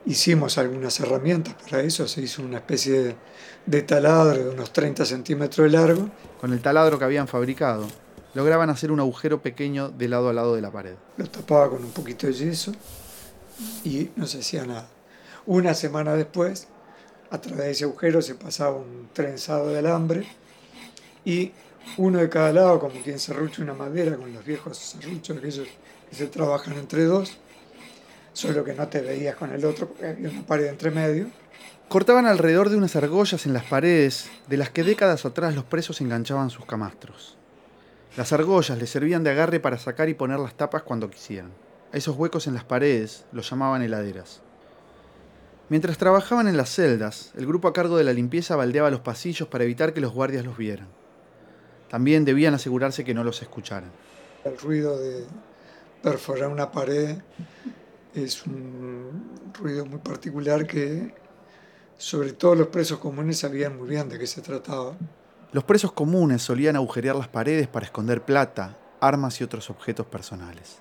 Hicimos 0.07 0.59
algunas 0.59 1.01
herramientas 1.01 1.55
para 1.55 1.83
eso, 1.83 2.07
se 2.07 2.21
hizo 2.21 2.43
una 2.43 2.59
especie 2.59 3.03
de, 3.03 3.17
de 3.67 3.83
taladro 3.83 4.45
de 4.45 4.51
unos 4.51 4.73
30 4.73 5.05
centímetros 5.05 5.71
de 5.71 5.77
largo. 5.77 6.11
Con 6.41 6.53
el 6.53 6.61
taladro 6.61 6.99
que 6.99 7.05
habían 7.05 7.27
fabricado, 7.27 7.87
lograban 8.35 8.69
hacer 8.71 8.93
un 8.93 9.01
agujero 9.01 9.41
pequeño 9.41 9.89
de 9.89 10.09
lado 10.09 10.29
a 10.29 10.33
lado 10.33 10.55
de 10.55 10.61
la 10.61 10.71
pared. 10.71 10.95
Lo 11.17 11.27
tapaba 11.27 11.71
con 11.71 11.83
un 11.83 11.91
poquito 11.91 12.27
de 12.27 12.35
yeso 12.35 12.73
y 13.83 14.11
no 14.17 14.27
se 14.27 14.41
hacía 14.41 14.67
nada. 14.67 14.89
Una 15.47 15.75
semana 15.75 16.15
después, 16.15 16.69
a 17.31 17.41
través 17.41 17.65
de 17.65 17.71
ese 17.71 17.85
agujero 17.85 18.23
se 18.23 18.35
pasaba 18.35 18.77
un 18.77 19.09
trenzado 19.13 19.69
de 19.69 19.79
alambre 19.79 20.27
y 21.25 21.53
uno 21.97 22.19
de 22.19 22.29
cada 22.29 22.53
lado, 22.53 22.81
como 22.81 23.01
quien 23.03 23.19
serrucha 23.19 23.63
una 23.63 23.75
madera 23.75 24.17
con 24.17 24.33
los 24.33 24.45
viejos 24.45 24.77
serruchos 24.77 25.37
aquellos 25.37 25.69
que 26.09 26.17
se 26.17 26.27
trabajan 26.27 26.75
entre 26.75 27.05
dos, 27.05 27.37
solo 28.33 28.65
que 28.65 28.75
no 28.75 28.89
te 28.89 29.01
veías 29.01 29.37
con 29.37 29.53
el 29.53 29.65
otro 29.65 29.89
porque 29.89 30.07
había 30.07 30.31
una 30.31 30.47
pared 30.47 30.67
entre 30.67 30.91
medio. 30.91 31.27
Cortaban 31.89 32.27
alrededor 32.27 32.71
de 32.71 32.77
unas 32.77 32.97
argollas 32.97 33.47
en 33.47 33.53
las 33.53 33.65
paredes 33.65 34.31
de 34.49 34.57
las 34.57 34.71
que 34.71 34.83
décadas 34.83 35.25
atrás 35.25 35.55
los 35.55 35.65
presos 35.65 36.01
enganchaban 36.01 36.51
sus 36.51 36.65
camastros. 36.65 37.37
Las 38.17 38.33
argollas 38.33 38.79
les 38.79 38.91
servían 38.91 39.25
de 39.25 39.31
agarre 39.31 39.61
para 39.61 39.79
sacar 39.79 40.09
y 40.09 40.15
poner 40.15 40.39
las 40.39 40.55
tapas 40.55 40.83
cuando 40.83 41.11
quisieran. 41.11 41.53
A 41.93 41.97
esos 41.97 42.17
huecos 42.17 42.47
en 42.47 42.55
las 42.55 42.65
paredes 42.65 43.25
los 43.33 43.49
llamaban 43.49 43.83
heladeras. 43.83 44.41
Mientras 45.69 45.99
trabajaban 45.99 46.49
en 46.49 46.57
las 46.57 46.71
celdas, 46.71 47.33
el 47.37 47.47
grupo 47.47 47.69
a 47.69 47.73
cargo 47.73 47.97
de 47.97 48.05
la 48.05 48.13
limpieza 48.13 48.57
baldeaba 48.57 48.91
los 48.91 49.01
pasillos 49.01 49.49
para 49.49 49.65
evitar 49.65 49.95
que 49.95 50.01
los 50.01 50.13
guardias 50.13 50.45
los 50.45 50.57
vieran. 50.57 50.89
También 51.89 52.25
debían 52.25 52.55
asegurarse 52.55 53.05
que 53.05 53.15
no 53.15 53.25
los 53.25 53.43
escucharan. 53.43 53.91
El 54.45 54.59
ruido 54.59 54.99
de 54.99 55.25
perforar 56.03 56.49
una 56.49 56.71
pared 56.71 57.17
es 58.15 58.47
un 58.47 59.53
ruido 59.59 59.87
muy 59.87 59.99
particular 59.99 60.67
que 60.67 61.15
sobre 61.97 62.33
todo 62.33 62.55
los 62.55 62.69
presos 62.69 62.99
comunes 62.99 63.39
sabían 63.39 63.77
muy 63.77 63.89
bien 63.89 64.09
de 64.09 64.19
qué 64.19 64.27
se 64.27 64.43
trataba. 64.43 64.97
Los 65.53 65.65
presos 65.65 65.93
comunes 65.93 66.43
solían 66.43 66.77
agujerear 66.77 67.17
las 67.17 67.29
paredes 67.29 67.69
para 67.69 67.87
esconder 67.87 68.23
plata, 68.23 68.77
armas 69.01 69.41
y 69.41 69.45
otros 69.45 69.71
objetos 69.71 70.07
personales. 70.07 70.79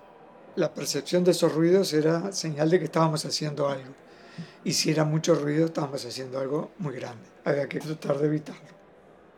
La 0.56 0.74
percepción 0.74 1.24
de 1.24 1.32
esos 1.32 1.54
ruidos 1.54 1.94
era 1.94 2.32
señal 2.32 2.70
de 2.70 2.80
que 2.80 2.86
estábamos 2.86 3.26
haciendo 3.26 3.70
algo. 3.70 3.94
Y 4.64 4.74
si 4.74 4.92
era 4.92 5.04
mucho 5.04 5.36
ruido, 5.36 5.66
estábamos 5.66 6.06
haciendo 6.06 6.40
algo 6.40 6.72
muy 6.80 6.96
grande. 6.96 7.24
Había 7.46 7.68
que 7.68 7.80
tratar 7.80 8.18
de 8.18 8.28
evitarlo. 8.28 8.73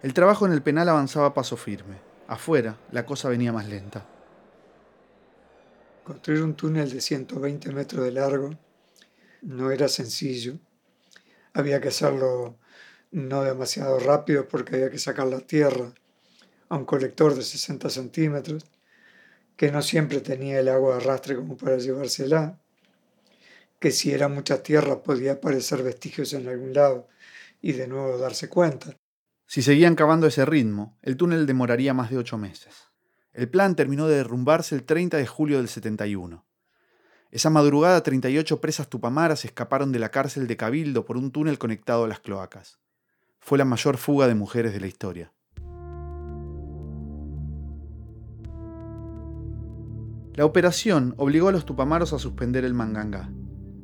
El 0.05 0.13
trabajo 0.13 0.45
en 0.45 0.51
el 0.51 0.61
penal 0.61 0.87
avanzaba 0.87 1.25
a 1.25 1.33
paso 1.33 1.57
firme. 1.57 1.95
Afuera, 2.27 2.77
la 2.91 3.07
cosa 3.07 3.27
venía 3.27 3.51
más 3.51 3.67
lenta. 3.67 4.05
Construir 6.03 6.43
un 6.43 6.53
túnel 6.53 6.91
de 6.91 7.01
120 7.01 7.71
metros 7.71 8.05
de 8.05 8.11
largo 8.11 8.51
no 9.41 9.71
era 9.71 9.87
sencillo. 9.87 10.59
Había 11.53 11.81
que 11.81 11.87
hacerlo 11.87 12.59
no 13.09 13.41
demasiado 13.41 13.97
rápido 13.97 14.47
porque 14.47 14.75
había 14.75 14.91
que 14.91 14.99
sacar 14.99 15.25
la 15.25 15.39
tierra 15.39 15.91
a 16.69 16.77
un 16.77 16.85
colector 16.85 17.33
de 17.33 17.41
60 17.41 17.89
centímetros 17.89 18.63
que 19.57 19.71
no 19.71 19.81
siempre 19.81 20.21
tenía 20.21 20.59
el 20.59 20.69
agua 20.69 20.97
de 20.97 21.01
arrastre 21.01 21.35
como 21.35 21.57
para 21.57 21.77
llevársela, 21.77 22.59
que 23.79 23.89
si 23.89 24.11
era 24.11 24.27
mucha 24.27 24.61
tierra 24.61 25.01
podía 25.01 25.31
aparecer 25.31 25.81
vestigios 25.81 26.31
en 26.33 26.47
algún 26.47 26.75
lado 26.75 27.07
y 27.59 27.71
de 27.71 27.87
nuevo 27.87 28.19
darse 28.19 28.49
cuenta. 28.49 28.95
Si 29.47 29.61
seguían 29.61 29.95
cavando 29.95 30.27
ese 30.27 30.45
ritmo, 30.45 30.97
el 31.01 31.17
túnel 31.17 31.45
demoraría 31.45 31.93
más 31.93 32.09
de 32.09 32.17
ocho 32.17 32.37
meses. 32.37 32.89
El 33.31 33.49
plan 33.49 33.75
terminó 33.75 34.07
de 34.07 34.17
derrumbarse 34.17 34.75
el 34.75 34.83
30 34.83 35.17
de 35.17 35.27
julio 35.27 35.57
del 35.57 35.67
71. 35.67 36.45
Esa 37.31 37.49
madrugada, 37.49 38.01
38 38.01 38.61
presas 38.61 38.89
tupamaras 38.89 39.45
escaparon 39.45 39.91
de 39.91 39.99
la 39.99 40.09
cárcel 40.09 40.47
de 40.47 40.57
Cabildo 40.57 41.05
por 41.05 41.17
un 41.17 41.31
túnel 41.31 41.59
conectado 41.59 42.05
a 42.05 42.07
las 42.07 42.21
cloacas. 42.21 42.79
Fue 43.39 43.57
la 43.57 43.65
mayor 43.65 43.97
fuga 43.97 44.27
de 44.27 44.35
mujeres 44.35 44.73
de 44.73 44.79
la 44.79 44.87
historia. 44.87 45.31
La 50.33 50.45
operación 50.45 51.13
obligó 51.17 51.49
a 51.49 51.51
los 51.51 51.65
tupamaros 51.65 52.13
a 52.13 52.19
suspender 52.19 52.65
el 52.65 52.73
mangangá. 52.73 53.29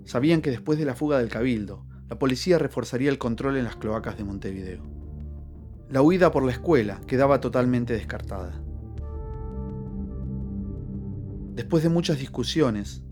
Sabían 0.06 0.42
que 0.42 0.50
después 0.50 0.80
de 0.80 0.86
la 0.86 0.96
fuga 0.96 1.20
del 1.20 1.30
Cabildo, 1.30 1.86
la 2.10 2.18
policía 2.18 2.58
reforzaría 2.58 3.10
el 3.10 3.18
control 3.18 3.58
en 3.58 3.64
las 3.64 3.76
cloacas 3.76 4.18
de 4.18 4.24
Montevideo. 4.24 5.01
La 5.92 6.02
huida 6.02 6.32
por 6.32 6.44
la 6.44 6.54
escuela 6.54 7.02
quedaba 7.06 7.42
totalmente 7.42 7.92
descartada. 7.92 8.54
Después 11.54 11.84
de 11.84 11.90
muchas 11.90 12.18
discusiones, 12.18 13.04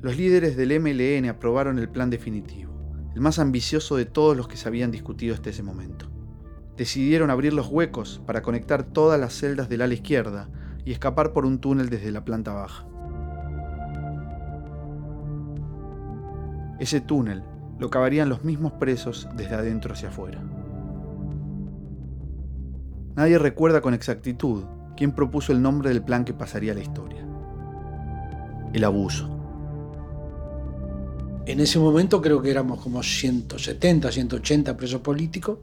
los 0.00 0.16
líderes 0.16 0.56
del 0.56 0.78
MLN 0.78 1.28
aprobaron 1.28 1.80
el 1.80 1.88
plan 1.88 2.10
definitivo, 2.10 2.72
el 3.16 3.20
más 3.20 3.40
ambicioso 3.40 3.96
de 3.96 4.04
todos 4.04 4.36
los 4.36 4.46
que 4.46 4.56
se 4.56 4.68
habían 4.68 4.92
discutido 4.92 5.34
hasta 5.34 5.50
ese 5.50 5.64
momento. 5.64 6.06
Decidieron 6.76 7.30
abrir 7.30 7.52
los 7.54 7.66
huecos 7.66 8.22
para 8.24 8.40
conectar 8.40 8.84
todas 8.84 9.18
las 9.18 9.34
celdas 9.34 9.68
del 9.68 9.82
ala 9.82 9.94
izquierda 9.94 10.48
y 10.84 10.92
escapar 10.92 11.32
por 11.32 11.44
un 11.44 11.58
túnel 11.58 11.88
desde 11.88 12.12
la 12.12 12.24
planta 12.24 12.52
baja. 12.52 12.86
Ese 16.78 17.00
túnel 17.00 17.42
lo 17.80 17.90
cavarían 17.90 18.28
los 18.28 18.44
mismos 18.44 18.74
presos 18.74 19.26
desde 19.34 19.56
adentro 19.56 19.94
hacia 19.94 20.10
afuera. 20.10 20.40
Nadie 23.18 23.36
recuerda 23.36 23.80
con 23.80 23.94
exactitud 23.94 24.62
quién 24.96 25.10
propuso 25.10 25.50
el 25.50 25.60
nombre 25.60 25.88
del 25.88 26.04
plan 26.04 26.24
que 26.24 26.32
pasaría 26.32 26.70
a 26.70 26.76
la 26.76 26.82
historia. 26.82 27.26
El 28.72 28.84
abuso. 28.84 29.28
En 31.44 31.58
ese 31.58 31.80
momento 31.80 32.22
creo 32.22 32.40
que 32.40 32.52
éramos 32.52 32.80
como 32.80 33.02
170, 33.02 34.12
180 34.12 34.76
presos 34.76 35.00
políticos 35.00 35.58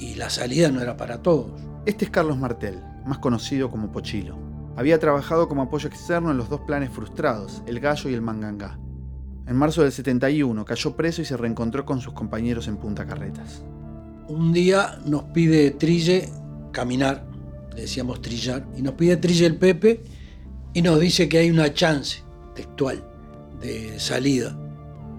y 0.00 0.16
la 0.16 0.30
salida 0.30 0.68
no 0.72 0.80
era 0.80 0.96
para 0.96 1.22
todos. 1.22 1.62
Este 1.86 2.06
es 2.06 2.10
Carlos 2.10 2.36
Martel, 2.36 2.82
más 3.06 3.18
conocido 3.18 3.70
como 3.70 3.92
Pochilo. 3.92 4.36
Había 4.74 4.98
trabajado 4.98 5.46
como 5.46 5.62
apoyo 5.62 5.86
externo 5.88 6.32
en 6.32 6.38
los 6.38 6.48
dos 6.48 6.62
planes 6.62 6.90
frustrados, 6.90 7.62
el 7.68 7.78
Gallo 7.78 8.10
y 8.10 8.14
el 8.14 8.20
Mangangá. 8.22 8.80
En 9.46 9.54
marzo 9.54 9.82
del 9.82 9.92
71 9.92 10.64
cayó 10.64 10.96
preso 10.96 11.22
y 11.22 11.24
se 11.24 11.36
reencontró 11.36 11.86
con 11.86 12.00
sus 12.00 12.14
compañeros 12.14 12.66
en 12.66 12.78
Punta 12.78 13.06
Carretas. 13.06 13.62
Un 14.26 14.52
día 14.52 14.98
nos 15.06 15.22
pide 15.22 15.70
Trille 15.70 16.28
caminar, 16.72 17.26
le 17.74 17.82
decíamos 17.82 18.20
trillar, 18.22 18.66
y 18.76 18.82
nos 18.82 18.94
pide 18.94 19.16
Trille 19.16 19.46
el 19.46 19.56
Pepe 19.56 20.02
y 20.74 20.82
nos 20.82 21.00
dice 21.00 21.28
que 21.28 21.38
hay 21.38 21.50
una 21.50 21.72
chance 21.72 22.22
textual 22.54 23.04
de 23.60 23.98
salida 23.98 24.58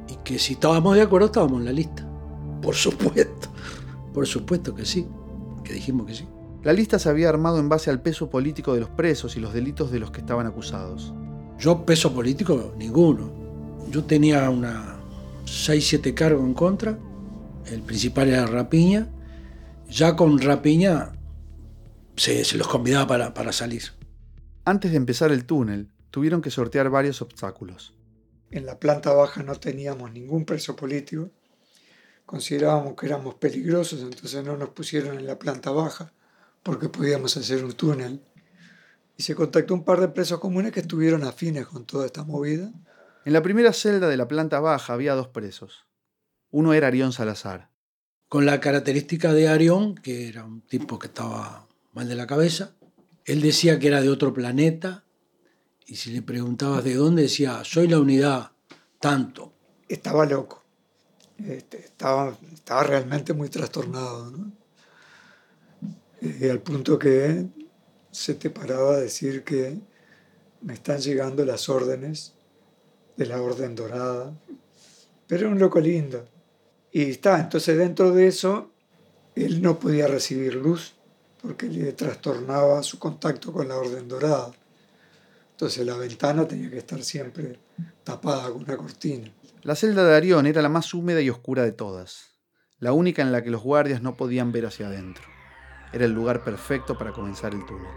y 0.08 0.16
que 0.24 0.40
si 0.40 0.54
estábamos 0.54 0.96
de 0.96 1.02
acuerdo 1.02 1.28
estábamos 1.28 1.60
en 1.60 1.66
la 1.66 1.72
lista. 1.72 2.08
Por 2.62 2.76
supuesto, 2.76 3.50
por 4.14 4.28
supuesto 4.28 4.76
que 4.76 4.86
sí, 4.86 5.08
que 5.64 5.74
dijimos 5.74 6.08
que 6.08 6.16
sí. 6.16 6.28
La 6.64 6.74
lista 6.74 7.00
se 7.00 7.08
había 7.10 7.30
armado 7.30 7.60
en 7.60 7.70
base 7.70 7.90
al 7.90 8.02
peso 8.02 8.30
político 8.30 8.74
de 8.74 8.82
los 8.82 8.90
presos 8.90 9.38
y 9.38 9.40
los 9.40 9.54
delitos 9.54 9.92
de 9.92 10.00
los 10.00 10.12
que 10.12 10.20
estaban 10.20 10.46
acusados. 10.46 11.14
Yo 11.58 11.86
peso 11.86 12.14
político 12.14 12.74
ninguno. 12.78 13.32
Yo 13.90 14.04
tenía 14.04 14.50
una 14.50 14.98
6-7 15.46 16.14
cargos 16.14 16.46
en 16.46 16.54
contra. 16.54 17.00
El 17.66 17.82
principal 17.82 18.28
era 18.28 18.46
Rapiña. 18.46 19.08
Ya 19.90 20.18
con 20.18 20.38
Rapiña 20.40 21.14
se, 22.20 22.44
se 22.44 22.58
los 22.58 22.68
convidaba 22.68 23.08
para, 23.08 23.34
para 23.34 23.54
salir. 23.54 23.84
Antes 24.66 24.92
de 24.92 24.98
empezar 24.98 25.32
el 25.32 25.46
túnel, 25.46 25.90
tuvieron 26.12 26.42
que 26.42 26.52
sortear 26.52 26.90
varios 26.90 27.22
obstáculos. 27.22 27.96
En 28.52 28.66
la 28.66 28.78
planta 28.78 29.14
baja 29.14 29.42
no 29.42 29.56
teníamos 29.56 30.12
ningún 30.12 30.46
preso 30.46 30.76
político. 30.76 31.30
Considerábamos 32.26 32.96
que 32.96 33.06
éramos 33.06 33.36
peligrosos, 33.36 34.02
entonces 34.02 34.44
no 34.44 34.58
nos 34.58 34.70
pusieron 34.70 35.18
en 35.18 35.26
la 35.26 35.40
planta 35.40 35.72
baja 35.72 36.12
porque 36.62 36.90
podíamos 36.90 37.38
hacer 37.38 37.64
un 37.64 37.72
túnel. 37.72 38.22
Y 39.18 39.24
se 39.24 39.34
contactó 39.34 39.74
un 39.74 39.86
par 39.86 40.02
de 40.02 40.10
presos 40.10 40.40
comunes 40.40 40.72
que 40.72 40.82
estuvieron 40.82 41.24
afines 41.24 41.68
con 41.68 41.86
toda 41.86 42.06
esta 42.06 42.24
movida. 42.24 42.72
En 43.26 43.34
la 43.34 43.42
primera 43.42 43.72
celda 43.72 44.10
de 44.10 44.18
la 44.18 44.28
planta 44.28 44.60
baja 44.60 44.94
había 44.94 45.16
dos 45.16 45.30
presos. 45.30 45.86
Uno 46.52 46.74
era 46.74 46.88
Arión 46.88 47.14
Salazar. 47.14 47.70
Con 48.28 48.46
la 48.46 48.60
característica 48.60 49.34
de 49.34 49.48
Arión, 49.48 49.96
que 49.96 50.28
era 50.28 50.44
un 50.44 50.62
tipo 50.62 51.00
que 51.00 51.08
estaba 51.08 51.69
mal 51.94 52.08
de 52.08 52.16
la 52.16 52.28
cabeza, 52.28 52.76
él 53.26 53.42
decía 53.42 53.80
que 53.80 53.88
era 53.88 54.02
de 54.02 54.10
otro 54.10 54.34
planeta 54.34 55.04
y 55.90 55.96
si 55.96 56.12
le 56.12 56.22
preguntabas 56.22 56.84
de 56.84 56.94
dónde 56.94 57.24
decía, 57.24 57.64
soy 57.64 57.88
la 57.88 58.00
unidad 58.00 58.52
tanto. 59.00 59.54
Estaba 59.88 60.24
loco. 60.26 60.64
Este, 61.44 61.80
estaba, 61.80 62.38
estaba 62.54 62.84
realmente 62.84 63.34
muy 63.34 63.50
trastornado. 63.50 64.30
¿no? 64.30 64.52
Al 66.22 66.60
punto 66.60 67.00
que 67.00 67.48
se 68.12 68.36
te 68.36 68.52
paraba 68.52 68.96
a 68.96 69.00
decir 69.00 69.44
que 69.44 69.80
me 70.62 70.74
están 70.74 71.00
llegando 71.00 71.44
las 71.44 71.70
órdenes 71.70 72.36
de 73.18 73.26
la 73.26 73.42
Orden 73.42 73.74
Dorada. 73.74 74.38
Pero 75.26 75.42
era 75.42 75.50
un 75.50 75.60
loco 75.60 75.80
lindo. 75.80 76.28
Y 76.92 77.10
está, 77.10 77.40
entonces 77.40 77.78
dentro 77.78 78.12
de 78.12 78.28
eso, 78.28 78.72
él 79.36 79.62
no 79.62 79.80
podía 79.80 80.08
recibir 80.08 80.54
luz 80.54 80.99
porque 81.42 81.68
le 81.68 81.94
trastornaba 81.94 82.84
su 82.84 83.00
contacto 83.00 83.52
con 83.52 83.68
la 83.68 83.78
Orden 83.78 84.08
Dorada. 84.08 84.52
Entonces 85.52 85.86
la 85.86 85.98
ventana 85.98 86.48
tenía 86.48 86.70
que 86.70 86.78
estar 86.78 87.02
siempre 87.04 87.60
tapada 88.04 88.50
con 88.52 88.64
una 88.64 88.78
cortina. 88.78 89.32
La 89.64 89.76
celda 89.76 90.06
de 90.06 90.16
Arión 90.16 90.46
era 90.46 90.62
la 90.62 90.70
más 90.70 90.94
húmeda 90.94 91.22
y 91.22 91.30
oscura 91.30 91.64
de 91.64 91.72
todas, 91.72 92.36
la 92.80 92.94
única 92.94 93.22
en 93.22 93.32
la 93.32 93.44
que 93.44 93.50
los 93.50 93.62
guardias 93.62 94.02
no 94.02 94.16
podían 94.16 94.52
ver 94.52 94.66
hacia 94.66 94.88
adentro. 94.88 95.24
Era 95.92 96.06
el 96.06 96.12
lugar 96.14 96.44
perfecto 96.44 96.98
para 96.98 97.12
comenzar 97.12 97.54
el 97.54 97.66
túnel. 97.66 97.92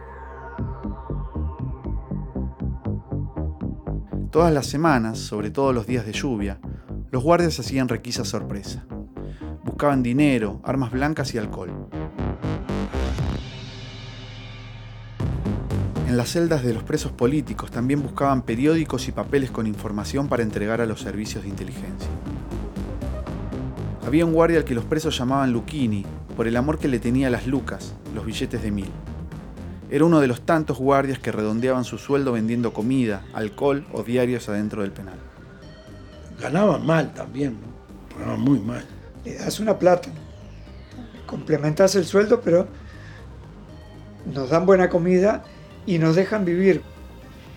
Todas 4.32 4.52
las 4.52 4.66
semanas, 4.66 5.18
sobre 5.18 5.50
todo 5.50 5.72
los 5.74 5.86
días 5.86 6.06
de 6.06 6.12
lluvia, 6.12 6.58
los 7.10 7.22
guardias 7.22 7.60
hacían 7.60 7.88
requisas 7.88 8.28
sorpresa. 8.28 8.86
Buscaban 9.62 10.02
dinero, 10.02 10.62
armas 10.64 10.90
blancas 10.90 11.34
y 11.34 11.38
alcohol. 11.38 11.90
En 16.12 16.18
las 16.18 16.28
celdas 16.28 16.62
de 16.62 16.74
los 16.74 16.82
presos 16.82 17.10
políticos 17.10 17.70
también 17.70 18.02
buscaban 18.02 18.42
periódicos 18.42 19.08
y 19.08 19.12
papeles 19.12 19.50
con 19.50 19.66
información 19.66 20.28
para 20.28 20.42
entregar 20.42 20.82
a 20.82 20.84
los 20.84 21.00
servicios 21.00 21.42
de 21.42 21.48
inteligencia. 21.48 22.10
Había 24.06 24.26
un 24.26 24.34
guardia 24.34 24.58
al 24.58 24.64
que 24.64 24.74
los 24.74 24.84
presos 24.84 25.16
llamaban 25.16 25.54
Luchini 25.54 26.04
por 26.36 26.46
el 26.46 26.58
amor 26.58 26.78
que 26.78 26.88
le 26.88 26.98
tenía 26.98 27.28
a 27.28 27.30
las 27.30 27.46
lucas, 27.46 27.94
los 28.14 28.26
billetes 28.26 28.62
de 28.62 28.70
mil. 28.70 28.90
Era 29.90 30.04
uno 30.04 30.20
de 30.20 30.26
los 30.26 30.42
tantos 30.42 30.76
guardias 30.76 31.18
que 31.18 31.32
redondeaban 31.32 31.84
su 31.84 31.96
sueldo 31.96 32.32
vendiendo 32.32 32.74
comida, 32.74 33.24
alcohol 33.32 33.86
o 33.90 34.02
diarios 34.02 34.50
adentro 34.50 34.82
del 34.82 34.92
penal. 34.92 35.16
Ganaban 36.38 36.84
mal 36.84 37.14
también, 37.14 37.56
¿no? 37.58 38.18
Ganaban 38.18 38.40
muy 38.42 38.60
mal. 38.60 38.84
Le 39.24 39.36
das 39.36 39.60
una 39.60 39.78
plata, 39.78 40.10
complementas 41.24 41.94
el 41.94 42.04
sueldo, 42.04 42.42
pero 42.42 42.68
nos 44.26 44.50
dan 44.50 44.66
buena 44.66 44.90
comida 44.90 45.42
y 45.86 45.98
nos 45.98 46.16
dejan 46.16 46.44
vivir. 46.44 46.82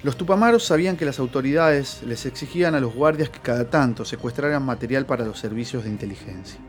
Los 0.03 0.17
tupamaros 0.17 0.65
sabían 0.65 0.97
que 0.97 1.05
las 1.05 1.19
autoridades 1.19 2.03
les 2.03 2.25
exigían 2.25 2.75
a 2.75 2.79
los 2.79 2.93
guardias 2.93 3.29
que 3.29 3.39
cada 3.39 3.69
tanto 3.69 4.05
secuestraran 4.05 4.63
material 4.63 5.05
para 5.05 5.25
los 5.25 5.39
servicios 5.39 5.83
de 5.83 5.89
inteligencia. 5.89 6.59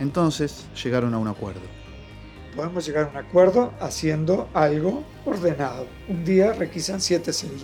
Entonces 0.00 0.66
llegaron 0.82 1.14
a 1.14 1.18
un 1.18 1.28
acuerdo 1.28 1.62
podemos 2.58 2.84
llegar 2.84 3.04
a 3.04 3.10
un 3.10 3.16
acuerdo 3.16 3.72
haciendo 3.78 4.48
algo 4.52 5.04
ordenado. 5.24 5.86
Un 6.08 6.24
día 6.24 6.52
requisan 6.52 7.00
siete 7.00 7.32
celdas. 7.32 7.62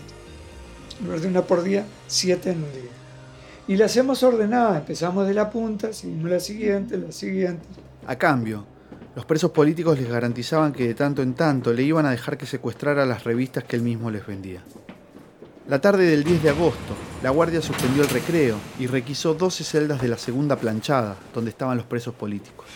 En 1.00 1.06
lugar 1.06 1.20
de 1.20 1.26
una 1.26 1.42
por 1.42 1.64
día, 1.64 1.84
siete 2.06 2.50
en 2.50 2.58
un 2.58 2.72
día. 2.72 2.92
Y 3.66 3.76
la 3.76 3.86
hacemos 3.86 4.22
ordenada. 4.22 4.78
Empezamos 4.78 5.26
de 5.26 5.34
la 5.34 5.50
punta, 5.50 5.92
seguimos 5.92 6.30
la 6.30 6.38
siguiente, 6.38 6.96
la 6.96 7.10
siguiente. 7.10 7.66
A 8.06 8.14
cambio, 8.14 8.64
los 9.14 9.24
presos 9.24 9.52
políticos 9.52 9.98
les 9.98 10.08
garantizaban 10.08 10.72
que 10.72 10.88
de 10.88 10.94
tanto 10.94 11.22
en 11.22 11.34
tanto 11.34 11.72
le 11.72 11.84
iban 11.84 12.04
a 12.04 12.10
dejar 12.10 12.36
que 12.36 12.46
secuestrara 12.46 13.06
las 13.06 13.22
revistas 13.22 13.62
que 13.62 13.76
él 13.76 13.82
mismo 13.82 14.10
les 14.10 14.26
vendía. 14.26 14.62
La 15.68 15.80
tarde 15.80 16.04
del 16.04 16.24
10 16.24 16.42
de 16.42 16.50
agosto, 16.50 16.94
la 17.22 17.30
guardia 17.30 17.62
suspendió 17.62 18.02
el 18.02 18.08
recreo 18.08 18.58
y 18.78 18.86
requisó 18.86 19.34
12 19.34 19.64
celdas 19.64 20.02
de 20.02 20.08
la 20.08 20.18
segunda 20.18 20.56
planchada, 20.56 21.16
donde 21.32 21.50
estaban 21.50 21.76
los 21.76 21.86
presos 21.86 22.12
políticos. 22.14 22.66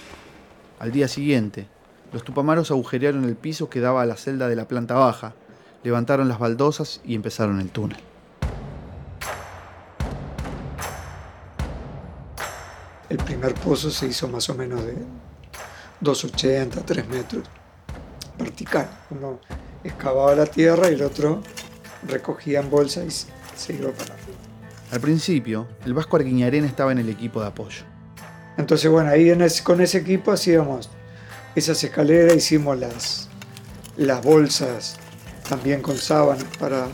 Al 0.79 0.93
día 0.93 1.09
siguiente, 1.09 1.67
los 2.13 2.23
tupamaros 2.23 2.71
agujerearon 2.71 3.25
el 3.25 3.35
piso 3.35 3.69
que 3.69 3.81
daba 3.81 4.03
a 4.03 4.07
la 4.07 4.17
celda 4.17 4.49
de 4.49 4.57
la 4.57 4.69
planta 4.69 4.95
baja, 4.95 5.35
levantaron 5.83 6.29
las 6.29 6.39
baldosas 6.39 7.01
y 7.05 7.15
empezaron 7.15 7.61
el 7.61 7.71
túnel. 7.71 7.99
El 13.09 13.19
primer 13.19 13.55
pozo 13.55 13.91
se 13.91 14.07
hizo 14.07 14.29
más 14.29 14.49
o 14.49 14.55
menos 14.55 14.85
de 14.85 14.95
2,80, 16.01 16.85
3 16.85 17.09
metros, 17.09 17.45
vertical. 18.39 18.89
Uno 19.11 19.41
excavaba 19.85 20.35
la 20.35 20.47
tierra 20.47 20.91
y 20.91 20.95
el 20.95 21.03
otro 21.03 21.43
recogía 22.07 22.61
en 22.61 22.71
bolsa 22.71 23.05
y 23.05 23.11
se 23.11 23.73
iba 23.73 23.91
para 23.91 24.15
arriba. 24.15 24.39
Al 24.91 25.01
principio, 25.01 25.67
el 25.85 25.95
Vasco 25.95 26.17
Arguiñarén 26.17 26.65
estaba 26.65 26.93
en 26.93 26.99
el 26.99 27.09
equipo 27.09 27.41
de 27.41 27.49
apoyo. 27.49 27.83
Entonces, 28.57 28.91
bueno, 28.91 29.11
ahí 29.11 29.33
con 29.63 29.81
ese 29.81 29.99
equipo 29.99 30.33
hacíamos 30.33 30.89
esas 31.55 31.83
escaleras 31.83 32.37
hicimos 32.37 32.79
las, 32.79 33.29
las 33.97 34.23
bolsas 34.23 34.97
también 35.49 35.83
con 35.83 35.97
sábanas 35.97 36.45
para 36.59 36.87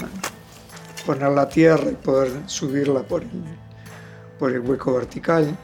poner 1.05 1.31
la 1.33 1.49
tierra 1.49 1.91
y 1.91 1.95
poder 1.95 2.31
subirla 2.47 3.03
por 3.03 3.23
el, 3.23 3.31
por 4.39 4.53
el 4.53 4.61
hueco 4.61 4.95
vertical. 4.95 5.57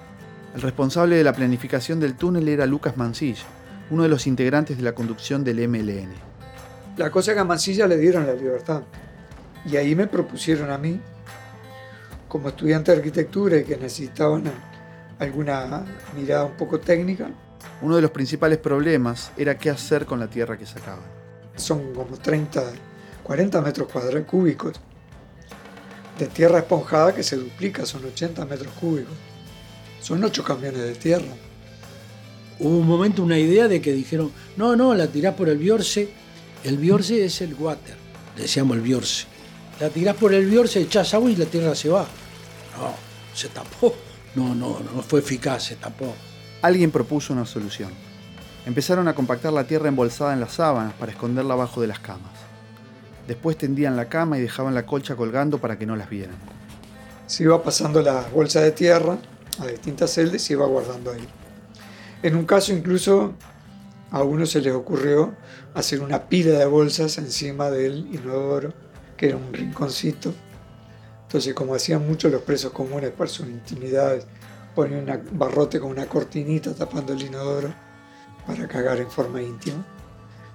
El 0.54 0.62
responsable 0.62 1.16
de 1.16 1.24
la 1.24 1.32
planificación 1.32 2.00
del 2.00 2.16
túnel 2.16 2.48
era 2.48 2.66
Lucas 2.66 2.96
Mancilla, 2.96 3.44
uno 3.90 4.02
de 4.02 4.08
los 4.08 4.26
integrantes 4.26 4.76
de 4.76 4.82
la 4.82 4.94
conducción 4.94 5.44
del 5.44 5.68
MLN. 5.68 6.12
La 6.96 7.10
cosa 7.10 7.34
que 7.34 7.40
a 7.40 7.44
Mancilla 7.44 7.86
le 7.86 7.96
dieron 7.96 8.26
la 8.26 8.34
libertad. 8.34 8.82
Y 9.64 9.76
ahí 9.76 9.94
me 9.94 10.06
propusieron 10.06 10.70
a 10.70 10.78
mí, 10.78 11.00
como 12.28 12.48
estudiante 12.48 12.90
de 12.90 12.98
arquitectura 12.98 13.58
y 13.58 13.64
que 13.64 13.76
necesitaban 13.76 14.44
alguna 15.18 15.84
mirada 16.16 16.46
un 16.46 16.56
poco 16.56 16.80
técnica, 16.80 17.30
uno 17.82 17.96
de 17.96 18.02
los 18.02 18.10
principales 18.10 18.58
problemas 18.58 19.32
era 19.36 19.56
qué 19.56 19.70
hacer 19.70 20.04
con 20.04 20.18
la 20.18 20.28
tierra 20.28 20.56
que 20.58 20.66
sacaban. 20.66 21.04
Son 21.56 21.94
como 21.94 22.16
30, 22.16 22.62
40 23.22 23.60
metros 23.60 23.88
cuadrados 23.88 24.26
cúbicos 24.26 24.80
de 26.18 26.26
tierra 26.26 26.58
esponjada 26.58 27.14
que 27.14 27.22
se 27.22 27.36
duplica, 27.36 27.86
son 27.86 28.04
80 28.04 28.44
metros 28.46 28.72
cúbicos. 28.78 29.14
Son 30.00 30.22
8 30.22 30.44
camiones 30.44 30.80
de 30.80 30.94
tierra. 30.94 31.32
Hubo 32.58 32.78
un 32.78 32.86
momento 32.86 33.22
una 33.22 33.38
idea 33.38 33.68
de 33.68 33.80
que 33.80 33.92
dijeron, 33.92 34.32
no, 34.56 34.76
no, 34.76 34.94
la 34.94 35.06
tirás 35.06 35.34
por 35.34 35.48
el 35.48 35.58
Biorse. 35.58 36.10
El 36.64 36.76
Biorse 36.76 37.24
es 37.24 37.40
el 37.40 37.54
water, 37.54 37.96
decíamos 38.36 38.76
el 38.76 38.82
Biorse. 38.82 39.26
La 39.80 39.88
tirás 39.88 40.16
por 40.16 40.34
el 40.34 40.46
Biorse, 40.46 40.80
echás 40.80 41.14
agua 41.14 41.30
y 41.30 41.36
la 41.36 41.46
tierra 41.46 41.74
se 41.74 41.88
va. 41.88 42.06
No, 42.76 42.94
se 43.34 43.48
tapó. 43.48 43.94
No, 44.34 44.54
no, 44.54 44.78
no 44.94 45.02
fue 45.02 45.20
eficaz, 45.20 45.64
se 45.64 45.76
tapó. 45.76 46.14
Alguien 46.62 46.90
propuso 46.90 47.32
una 47.32 47.46
solución. 47.46 47.90
Empezaron 48.66 49.08
a 49.08 49.14
compactar 49.14 49.52
la 49.52 49.64
tierra 49.64 49.88
embolsada 49.88 50.34
en 50.34 50.40
las 50.40 50.52
sábanas 50.52 50.92
para 50.94 51.12
esconderla 51.12 51.54
abajo 51.54 51.80
de 51.80 51.86
las 51.86 51.98
camas. 51.98 52.32
Después 53.26 53.56
tendían 53.56 53.96
la 53.96 54.08
cama 54.08 54.38
y 54.38 54.42
dejaban 54.42 54.74
la 54.74 54.84
colcha 54.84 55.16
colgando 55.16 55.58
para 55.58 55.78
que 55.78 55.86
no 55.86 55.96
las 55.96 56.10
vieran. 56.10 56.36
Se 57.26 57.44
iba 57.44 57.62
pasando 57.62 58.02
la 58.02 58.28
bolsa 58.34 58.60
de 58.60 58.72
tierra 58.72 59.18
a 59.60 59.66
distintas 59.66 60.12
celdas 60.12 60.48
y 60.50 60.54
iba 60.54 60.66
guardando 60.66 61.12
ahí. 61.12 61.28
En 62.22 62.36
un 62.36 62.44
caso 62.44 62.72
incluso 62.72 63.34
a 64.10 64.22
uno 64.22 64.44
se 64.46 64.60
les 64.60 64.74
ocurrió 64.74 65.34
hacer 65.74 66.02
una 66.02 66.28
pila 66.28 66.58
de 66.58 66.66
bolsas 66.66 67.16
encima 67.18 67.70
del 67.70 68.08
inodoro, 68.12 68.72
que 69.16 69.28
era 69.28 69.36
un 69.36 69.52
rinconcito. 69.52 70.34
Entonces, 71.22 71.54
como 71.54 71.74
hacían 71.74 72.06
muchos 72.06 72.32
los 72.32 72.42
presos 72.42 72.72
comunes 72.72 73.10
para 73.10 73.30
sus 73.30 73.46
intimidades, 73.46 74.26
ponía 74.74 74.98
un 74.98 75.38
barrote 75.38 75.78
con 75.78 75.90
una 75.90 76.06
cortinita 76.06 76.74
tapando 76.74 77.12
el 77.12 77.22
inodoro 77.22 77.72
para 78.46 78.66
cagar 78.66 78.98
en 78.98 79.10
forma 79.10 79.40
íntima. 79.40 79.86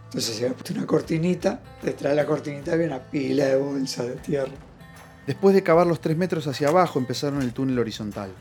Entonces 0.05 0.35
se 0.35 0.45
había 0.45 0.57
una 0.75 0.85
cortinita, 0.85 1.61
detrás 1.81 2.11
de 2.11 2.15
la 2.15 2.25
cortinita 2.25 2.73
había 2.73 2.87
una 2.87 2.99
pila 2.99 3.45
de 3.45 3.55
bolsas 3.55 4.07
de 4.07 4.15
tierra. 4.15 4.53
Después 5.25 5.55
de 5.55 5.63
cavar 5.63 5.87
los 5.87 6.01
tres 6.01 6.17
metros 6.17 6.45
hacia 6.47 6.67
abajo 6.67 6.99
empezaron 6.99 7.41
el 7.41 7.53
túnel 7.53 7.79
horizontal. 7.79 8.31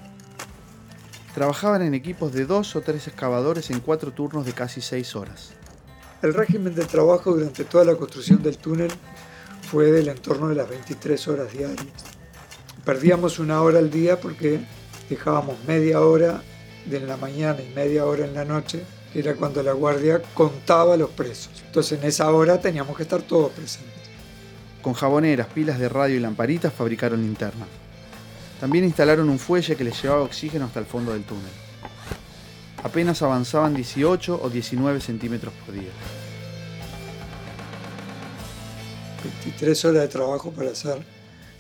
Trabajaban 1.35 1.83
en 1.83 1.94
equipos 1.94 2.33
de 2.33 2.47
dos 2.47 2.77
o 2.77 2.81
tres 2.81 3.09
excavadores 3.09 3.70
en 3.70 3.81
cuatro 3.81 4.12
turnos 4.12 4.47
de 4.47 4.53
casi 4.53 4.81
seis 4.81 5.16
horas. 5.16 5.51
El 6.23 6.33
régimen 6.33 6.77
de 6.77 6.85
trabajo 6.85 7.33
durante 7.33 7.64
toda 7.64 7.85
la 7.85 7.97
construcción 7.97 8.40
del 8.40 8.57
túnel 8.57 8.92
fue 9.68 9.90
del 9.90 10.09
entorno 10.09 10.49
de 10.49 10.55
las 10.55 10.68
23 10.68 11.29
horas 11.29 11.53
diarias. 11.53 11.87
Perdíamos 12.85 13.40
una 13.40 13.61
hora 13.62 13.81
al 13.81 13.90
día 13.90 14.20
porque 14.20 14.61
dejábamos 15.11 15.57
media 15.66 16.01
hora 16.03 16.40
de 16.87 17.01
la 17.01 17.16
mañana 17.16 17.61
y 17.61 17.75
media 17.75 18.05
hora 18.05 18.25
en 18.25 18.35
la 18.35 18.44
noche, 18.44 18.85
que 19.12 19.18
era 19.18 19.35
cuando 19.35 19.61
la 19.62 19.73
guardia 19.73 20.23
contaba 20.35 20.97
los 20.97 21.11
presos. 21.11 21.64
Entonces 21.66 21.99
en 21.99 22.07
esa 22.07 22.31
hora 22.31 22.61
teníamos 22.61 22.97
que 22.97 23.03
estar 23.03 23.23
todos 23.23 23.51
presentes. 23.51 23.92
Con 24.83 24.92
jaboneras, 24.92 25.49
pilas 25.49 25.81
de 25.81 25.88
radio 25.88 26.14
y 26.14 26.20
lamparitas 26.20 26.73
fabricaron 26.73 27.23
linternas. 27.23 27.84
También 28.61 28.85
instalaron 28.85 29.29
un 29.29 29.38
fuelle 29.38 29.77
que 29.77 29.85
les 29.85 30.01
llevaba 30.03 30.23
oxígeno 30.23 30.67
hasta 30.67 30.81
el 30.81 30.87
fondo 30.87 31.12
del 31.12 31.25
túnel. 31.25 31.51
Apenas 32.83 33.23
avanzaban 33.23 33.75
18 33.75 34.40
o 34.43 34.51
19 34.51 35.01
centímetros 35.01 35.53
por 35.64 35.75
día. 35.75 35.90
23 39.25 39.85
horas 39.87 40.03
de 40.03 40.09
trabajo 40.09 40.51
para 40.53 40.71
hacer 40.71 41.03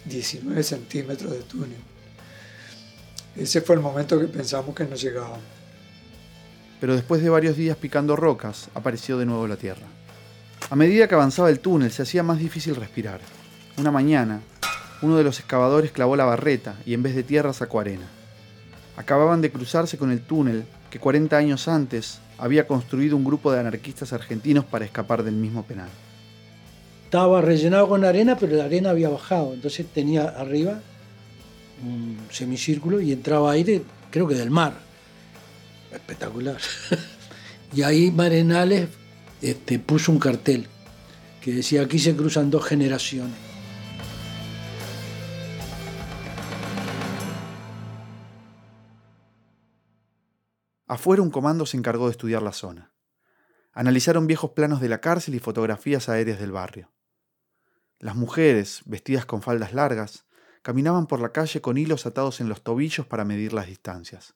19 0.04 0.62
centímetros 0.62 1.32
de 1.32 1.38
túnel. 1.40 1.78
Ese 3.36 3.60
fue 3.62 3.76
el 3.76 3.80
momento 3.80 4.20
que 4.20 4.26
pensamos 4.26 4.74
que 4.74 4.84
no 4.84 4.94
llegábamos. 4.94 5.40
Pero 6.80 6.94
después 6.94 7.22
de 7.22 7.30
varios 7.30 7.56
días 7.56 7.76
picando 7.76 8.14
rocas, 8.14 8.68
apareció 8.74 9.16
de 9.18 9.26
nuevo 9.26 9.48
la 9.48 9.56
Tierra. 9.56 9.86
A 10.70 10.76
medida 10.76 11.08
que 11.08 11.14
avanzaba 11.14 11.50
el 11.50 11.60
túnel 11.60 11.90
se 11.90 12.02
hacía 12.02 12.22
más 12.22 12.38
difícil 12.38 12.76
respirar. 12.76 13.20
Una 13.76 13.90
mañana, 13.90 14.40
uno 15.04 15.16
de 15.16 15.24
los 15.24 15.38
excavadores 15.38 15.92
clavó 15.92 16.16
la 16.16 16.24
barreta 16.24 16.76
y 16.86 16.94
en 16.94 17.02
vez 17.02 17.14
de 17.14 17.22
tierra 17.22 17.52
sacó 17.52 17.80
arena. 17.80 18.06
Acababan 18.96 19.42
de 19.42 19.50
cruzarse 19.50 19.98
con 19.98 20.10
el 20.10 20.20
túnel 20.20 20.64
que 20.90 20.98
40 20.98 21.36
años 21.36 21.68
antes 21.68 22.20
había 22.38 22.66
construido 22.66 23.16
un 23.16 23.24
grupo 23.24 23.52
de 23.52 23.60
anarquistas 23.60 24.12
argentinos 24.12 24.64
para 24.64 24.84
escapar 24.84 25.22
del 25.22 25.34
mismo 25.34 25.62
penal. 25.64 25.88
Estaba 27.04 27.40
rellenado 27.40 27.88
con 27.88 28.04
arena, 28.04 28.36
pero 28.36 28.56
la 28.56 28.64
arena 28.64 28.90
había 28.90 29.08
bajado, 29.08 29.52
entonces 29.54 29.86
tenía 29.92 30.24
arriba 30.24 30.80
un 31.82 32.18
semicírculo 32.30 33.00
y 33.00 33.12
entraba 33.12 33.52
aire, 33.52 33.82
creo 34.10 34.26
que 34.26 34.34
del 34.34 34.50
mar. 34.50 34.74
Espectacular. 35.92 36.58
y 37.74 37.82
ahí 37.82 38.10
Marenales 38.10 38.88
este, 39.42 39.78
puso 39.78 40.12
un 40.12 40.18
cartel 40.18 40.66
que 41.40 41.52
decía, 41.52 41.82
aquí 41.82 41.98
se 41.98 42.16
cruzan 42.16 42.50
dos 42.50 42.64
generaciones. 42.64 43.43
Afuera 50.86 51.22
un 51.22 51.30
comando 51.30 51.64
se 51.64 51.76
encargó 51.76 52.06
de 52.06 52.12
estudiar 52.12 52.42
la 52.42 52.52
zona. 52.52 52.92
Analizaron 53.72 54.26
viejos 54.26 54.50
planos 54.50 54.80
de 54.80 54.88
la 54.88 55.00
cárcel 55.00 55.34
y 55.34 55.38
fotografías 55.38 56.08
aéreas 56.08 56.38
del 56.38 56.52
barrio. 56.52 56.92
Las 57.98 58.16
mujeres, 58.16 58.82
vestidas 58.84 59.24
con 59.24 59.40
faldas 59.40 59.72
largas, 59.72 60.26
caminaban 60.62 61.06
por 61.06 61.20
la 61.20 61.32
calle 61.32 61.60
con 61.60 61.78
hilos 61.78 62.06
atados 62.06 62.40
en 62.40 62.48
los 62.48 62.62
tobillos 62.62 63.06
para 63.06 63.24
medir 63.24 63.52
las 63.52 63.66
distancias. 63.66 64.34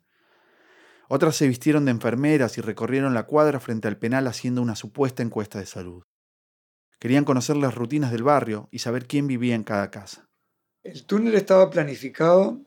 Otras 1.09 1.37
se 1.37 1.49
vistieron 1.49 1.85
de 1.85 1.91
enfermeras 1.91 2.59
y 2.59 2.61
recorrieron 2.63 3.15
la 3.15 3.25
cuadra 3.25 3.61
frente 3.61 3.89
al 3.89 3.99
penal 3.99 4.27
haciendo 4.27 4.63
una 4.63 4.77
supuesta 4.77 5.23
encuesta 5.23 5.59
de 5.59 5.67
salud. 5.67 6.03
Querían 6.99 7.25
conocer 7.25 7.57
las 7.57 7.75
rutinas 7.75 8.11
del 8.11 8.23
barrio 8.23 8.69
y 8.71 8.81
saber 8.81 9.07
quién 9.07 9.27
vivía 9.27 9.55
en 9.55 9.65
cada 9.65 9.91
casa. 9.91 10.29
El 10.83 11.05
túnel 11.05 11.35
estaba 11.35 11.71
planificado 11.71 12.61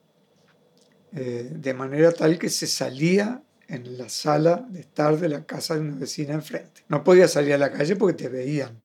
eh, 1.12 1.50
de 1.52 1.74
manera 1.74 2.12
tal 2.12 2.40
que 2.40 2.50
se 2.50 2.68
salía 2.68 3.44
en 3.72 3.98
la 3.98 4.10
sala 4.10 4.68
de 4.70 4.82
estar 4.82 5.18
de 5.18 5.30
la 5.30 5.46
casa 5.46 5.76
de 5.76 5.82
una 5.82 5.96
vecina 5.96 6.34
enfrente. 6.34 6.84
No 6.90 7.04
podía 7.04 7.28
salir 7.28 7.54
a 7.54 7.58
la 7.58 7.72
calle 7.72 7.96
porque 7.96 8.24
te 8.24 8.30
veían. 8.30 8.84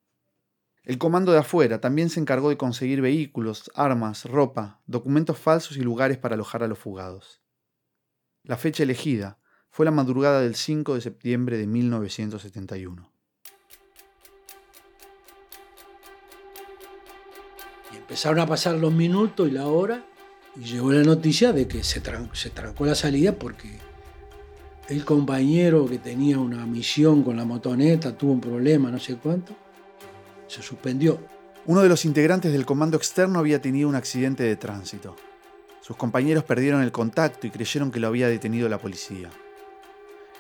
El 0.85 0.99
comando 0.99 1.33
de 1.33 1.38
afuera 1.38 1.81
también 1.81 2.09
se 2.09 2.20
encargó 2.20 2.49
de 2.49 2.57
conseguir 2.57 3.01
vehículos, 3.01 3.70
armas, 3.75 4.25
ropa, 4.25 4.81
documentos 4.87 5.37
falsos 5.37 5.77
y 5.77 5.81
lugares 5.81 6.18
para 6.18 6.37
alojar 6.37 6.62
a 6.62 6.68
los 6.68 6.79
fugados. 6.79 7.42
La 8.44 8.57
fecha 8.57 8.85
elegida 8.85 9.40
fue 9.70 9.85
la 9.85 9.90
madrugada 9.90 10.40
del 10.40 10.55
5 10.55 10.94
de 10.94 11.01
septiembre 11.01 11.59
de 11.59 11.66
1971. 11.66 13.11
Y 17.92 17.96
empezaron 17.96 18.38
a 18.38 18.46
pasar 18.46 18.77
los 18.77 18.92
minutos 18.92 19.49
y 19.49 19.51
la 19.51 19.66
hora 19.66 20.07
y 20.55 20.61
llegó 20.61 20.92
la 20.92 21.03
noticia 21.03 21.53
de 21.53 21.66
que 21.66 21.83
se, 21.83 22.01
se 22.33 22.51
trancó 22.51 22.87
la 22.87 22.94
salida 22.94 23.33
porque 23.33 23.81
el 24.88 25.05
compañero 25.05 25.87
que 25.87 25.99
tenía 25.99 26.38
una 26.38 26.64
misión 26.64 27.22
con 27.22 27.37
la 27.37 27.44
motoneta 27.44 28.16
tuvo 28.16 28.33
un 28.33 28.40
problema, 28.40 28.90
no 28.90 28.99
sé 28.99 29.16
cuánto, 29.16 29.53
se 30.46 30.62
suspendió. 30.62 31.18
Uno 31.66 31.83
de 31.83 31.88
los 31.88 32.05
integrantes 32.05 32.53
del 32.53 32.64
comando 32.64 32.96
externo 32.96 33.40
había 33.40 33.61
tenido 33.61 33.88
un 33.88 33.96
accidente 33.96 34.44
de 34.44 34.55
tránsito. 34.55 35.16
Sus 35.81 35.96
compañeros 35.96 36.44
perdieron 36.44 36.83
el 36.83 36.92
contacto 36.92 37.46
y 37.46 37.51
creyeron 37.51 37.90
que 37.90 37.99
lo 37.99 38.07
había 38.07 38.29
detenido 38.29 38.68
la 38.68 38.79
policía. 38.79 39.31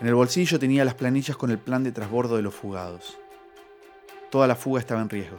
En 0.00 0.06
el 0.06 0.14
bolsillo 0.14 0.58
tenía 0.58 0.84
las 0.84 0.94
planillas 0.94 1.36
con 1.36 1.50
el 1.50 1.58
plan 1.58 1.82
de 1.82 1.90
trasbordo 1.90 2.36
de 2.36 2.42
los 2.42 2.54
fugados. 2.54 3.18
Toda 4.30 4.46
la 4.46 4.54
fuga 4.54 4.80
estaba 4.80 5.02
en 5.02 5.08
riesgo. 5.08 5.38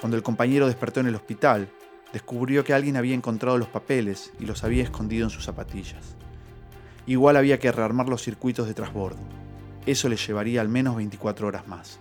Cuando 0.00 0.16
el 0.16 0.22
compañero 0.22 0.66
despertó 0.66 1.00
en 1.00 1.06
el 1.06 1.14
hospital, 1.14 1.68
descubrió 2.12 2.64
que 2.64 2.74
alguien 2.74 2.96
había 2.96 3.14
encontrado 3.14 3.58
los 3.58 3.68
papeles 3.68 4.32
y 4.38 4.46
los 4.46 4.64
había 4.64 4.82
escondido 4.82 5.24
en 5.24 5.30
sus 5.30 5.44
zapatillas. 5.44 6.16
Igual 7.06 7.36
había 7.36 7.58
que 7.58 7.72
rearmar 7.72 8.08
los 8.08 8.22
circuitos 8.22 8.66
de 8.66 8.74
trasbordo. 8.74 9.20
Eso 9.86 10.08
le 10.08 10.16
llevaría 10.16 10.60
al 10.60 10.68
menos 10.68 10.96
24 10.96 11.46
horas 11.46 11.66
más. 11.66 11.98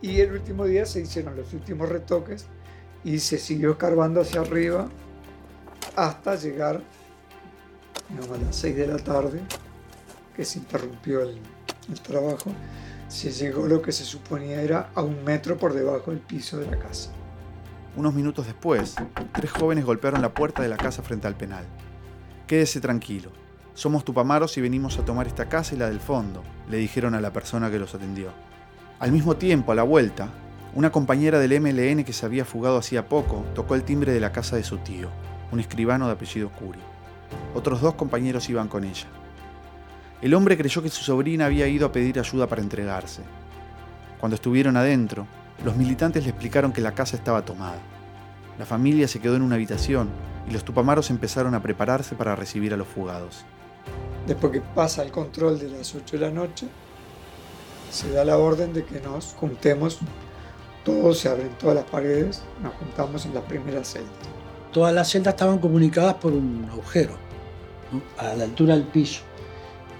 Y 0.00 0.20
el 0.20 0.32
último 0.32 0.64
día 0.64 0.86
se 0.86 1.00
hicieron 1.00 1.36
los 1.36 1.52
últimos 1.52 1.88
retoques 1.88 2.46
y 3.04 3.18
se 3.18 3.38
siguió 3.38 3.72
escarbando 3.72 4.20
hacia 4.20 4.40
arriba 4.40 4.88
hasta 5.96 6.36
llegar 6.36 6.76
a 6.76 8.36
las 8.44 8.56
6 8.56 8.76
de 8.76 8.86
la 8.86 8.98
tarde, 8.98 9.40
que 10.36 10.44
se 10.44 10.58
interrumpió 10.58 11.22
el 11.22 11.40
trabajo, 12.02 12.52
se 13.08 13.30
llegó 13.30 13.66
lo 13.66 13.82
que 13.82 13.92
se 13.92 14.04
suponía 14.04 14.62
era 14.62 14.90
a 14.94 15.02
un 15.02 15.22
metro 15.22 15.58
por 15.58 15.74
debajo 15.74 16.10
del 16.10 16.20
piso 16.20 16.58
de 16.58 16.70
la 16.70 16.78
casa. 16.78 17.10
Unos 17.94 18.14
minutos 18.14 18.46
después, 18.46 18.96
tres 19.32 19.50
jóvenes 19.50 19.84
golpearon 19.84 20.22
la 20.22 20.32
puerta 20.32 20.62
de 20.62 20.68
la 20.68 20.78
casa 20.78 21.02
frente 21.02 21.26
al 21.26 21.36
penal. 21.36 21.66
Quédese 22.46 22.80
tranquilo. 22.80 23.30
Somos 23.74 24.02
tupamaros 24.02 24.56
y 24.56 24.62
venimos 24.62 24.98
a 24.98 25.04
tomar 25.04 25.26
esta 25.26 25.50
casa 25.50 25.74
y 25.74 25.78
la 25.78 25.90
del 25.90 26.00
fondo, 26.00 26.42
le 26.70 26.78
dijeron 26.78 27.14
a 27.14 27.20
la 27.20 27.34
persona 27.34 27.70
que 27.70 27.78
los 27.78 27.94
atendió. 27.94 28.30
Al 28.98 29.12
mismo 29.12 29.36
tiempo, 29.36 29.72
a 29.72 29.74
la 29.74 29.82
vuelta, 29.82 30.30
una 30.74 30.90
compañera 30.90 31.38
del 31.38 31.60
MLN 31.60 32.02
que 32.02 32.14
se 32.14 32.24
había 32.24 32.46
fugado 32.46 32.78
hacía 32.78 33.10
poco 33.10 33.44
tocó 33.54 33.74
el 33.74 33.82
timbre 33.82 34.12
de 34.12 34.20
la 34.20 34.32
casa 34.32 34.56
de 34.56 34.64
su 34.64 34.78
tío, 34.78 35.10
un 35.50 35.60
escribano 35.60 36.06
de 36.06 36.12
apellido 36.12 36.48
Curi. 36.48 36.80
Otros 37.54 37.82
dos 37.82 37.94
compañeros 37.94 38.48
iban 38.48 38.68
con 38.68 38.84
ella. 38.84 39.06
El 40.22 40.32
hombre 40.32 40.56
creyó 40.56 40.82
que 40.82 40.88
su 40.88 41.04
sobrina 41.04 41.44
había 41.44 41.68
ido 41.68 41.84
a 41.84 41.92
pedir 41.92 42.18
ayuda 42.18 42.46
para 42.46 42.62
entregarse. 42.62 43.20
Cuando 44.18 44.36
estuvieron 44.36 44.78
adentro, 44.78 45.26
los 45.64 45.76
militantes 45.76 46.24
le 46.24 46.30
explicaron 46.30 46.72
que 46.72 46.80
la 46.80 46.92
casa 46.92 47.16
estaba 47.16 47.44
tomada. 47.44 47.80
La 48.58 48.66
familia 48.66 49.06
se 49.06 49.20
quedó 49.20 49.36
en 49.36 49.42
una 49.42 49.54
habitación 49.54 50.10
y 50.48 50.52
los 50.52 50.64
tupamaros 50.64 51.10
empezaron 51.10 51.54
a 51.54 51.62
prepararse 51.62 52.16
para 52.16 52.34
recibir 52.34 52.74
a 52.74 52.76
los 52.76 52.88
fugados. 52.88 53.44
Después 54.26 54.52
que 54.52 54.60
pasa 54.60 55.02
el 55.02 55.12
control 55.12 55.58
de 55.58 55.68
las 55.68 55.94
8 55.94 56.18
de 56.18 56.26
la 56.26 56.30
noche, 56.30 56.66
se 57.90 58.10
da 58.10 58.24
la 58.24 58.38
orden 58.38 58.72
de 58.72 58.84
que 58.84 59.00
nos 59.00 59.34
juntemos, 59.34 59.98
todos 60.84 61.18
se 61.18 61.28
abren 61.28 61.50
todas 61.58 61.76
las 61.76 61.84
paredes, 61.84 62.42
nos 62.62 62.74
juntamos 62.74 63.24
en 63.26 63.34
las 63.34 63.44
primeras 63.44 63.92
celdas. 63.92 64.10
Todas 64.72 64.92
las 64.92 65.10
celdas 65.10 65.34
estaban 65.34 65.58
comunicadas 65.58 66.14
por 66.14 66.32
un 66.32 66.66
agujero, 66.70 67.14
a 68.18 68.34
la 68.34 68.44
altura 68.44 68.74
del 68.74 68.84
piso, 68.84 69.20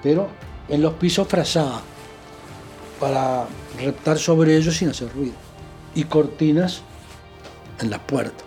pero 0.03 0.29
en 0.68 0.83
los 0.83 0.94
pisos 0.94 1.29
frazadas, 1.29 1.83
para 2.98 3.46
reptar 3.79 4.18
sobre 4.18 4.57
ellos 4.57 4.77
sin 4.77 4.88
hacer 4.88 5.12
ruido 5.12 5.52
y 5.95 6.05
cortinas 6.05 6.83
en 7.81 7.91
las 7.91 8.01
puertas. 8.01 8.45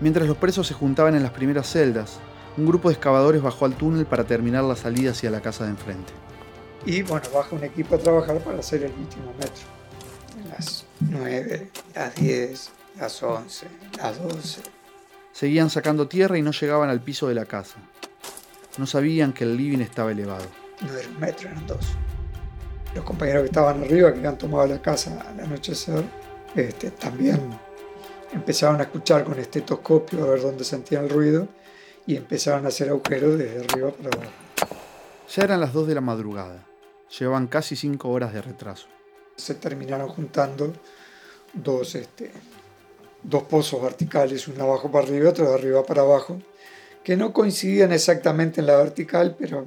Mientras 0.00 0.26
los 0.26 0.36
presos 0.36 0.66
se 0.66 0.74
juntaban 0.74 1.14
en 1.14 1.22
las 1.22 1.32
primeras 1.32 1.70
celdas, 1.70 2.18
un 2.56 2.66
grupo 2.66 2.88
de 2.88 2.94
excavadores 2.94 3.42
bajó 3.42 3.66
al 3.66 3.74
túnel 3.74 4.06
para 4.06 4.24
terminar 4.24 4.64
la 4.64 4.76
salida 4.76 5.10
hacia 5.10 5.30
la 5.30 5.40
casa 5.40 5.64
de 5.64 5.70
enfrente. 5.70 6.12
Y 6.86 7.02
bueno, 7.02 7.26
baja 7.34 7.54
un 7.54 7.64
equipo 7.64 7.94
a 7.94 7.98
trabajar 7.98 8.38
para 8.38 8.58
hacer 8.58 8.82
el 8.82 8.92
último 8.92 9.32
metro. 9.38 9.64
Las 10.50 10.86
9, 11.00 11.70
las 11.94 12.14
10, 12.14 12.70
las 12.98 13.22
11, 13.22 13.66
las 13.98 14.22
12. 14.22 14.62
Seguían 15.32 15.70
sacando 15.70 16.08
tierra 16.08 16.38
y 16.38 16.42
no 16.42 16.52
llegaban 16.52 16.88
al 16.88 17.00
piso 17.00 17.28
de 17.28 17.34
la 17.34 17.44
casa. 17.44 17.76
No 18.78 18.86
sabían 18.86 19.32
que 19.32 19.44
el 19.44 19.56
living 19.56 19.80
estaba 19.80 20.12
elevado. 20.12 20.46
No 20.80 20.96
era 20.96 21.08
un 21.08 21.20
metro, 21.20 21.50
eran 21.50 21.66
dos. 21.66 21.86
Los 22.94 23.04
compañeros 23.04 23.42
que 23.42 23.48
estaban 23.48 23.82
arriba, 23.82 24.12
que 24.12 24.18
habían 24.18 24.38
tomado 24.38 24.66
la 24.66 24.80
casa 24.80 25.20
al 25.28 25.40
anochecer, 25.40 26.04
este, 26.54 26.90
también 26.90 27.40
empezaron 28.32 28.80
a 28.80 28.84
escuchar 28.84 29.24
con 29.24 29.38
estetoscopio 29.38 30.24
a 30.24 30.28
ver 30.28 30.42
dónde 30.42 30.64
sentían 30.64 31.04
el 31.04 31.10
ruido 31.10 31.48
y 32.06 32.16
empezaron 32.16 32.64
a 32.64 32.68
hacer 32.68 32.88
agujeros 32.88 33.38
desde 33.38 33.64
arriba 33.64 33.90
para 33.90 34.08
abajo. 34.16 34.32
Ya 35.34 35.44
eran 35.44 35.60
las 35.60 35.72
2 35.72 35.86
de 35.86 35.94
la 35.94 36.00
madrugada. 36.00 36.66
Llevaban 37.18 37.46
casi 37.46 37.76
5 37.76 38.08
horas 38.08 38.32
de 38.32 38.42
retraso. 38.42 38.86
Se 39.36 39.54
terminaron 39.54 40.08
juntando 40.08 40.72
dos, 41.52 41.94
este, 41.94 42.30
dos 43.22 43.44
pozos 43.44 43.82
verticales, 43.82 44.46
uno 44.48 44.64
abajo 44.64 44.90
para 44.90 45.04
arriba 45.06 45.24
y 45.24 45.28
otro 45.28 45.48
de 45.48 45.54
arriba 45.54 45.84
para 45.84 46.02
abajo, 46.02 46.40
que 47.02 47.16
no 47.16 47.32
coincidían 47.32 47.92
exactamente 47.92 48.60
en 48.60 48.66
la 48.66 48.76
vertical, 48.76 49.36
pero 49.38 49.66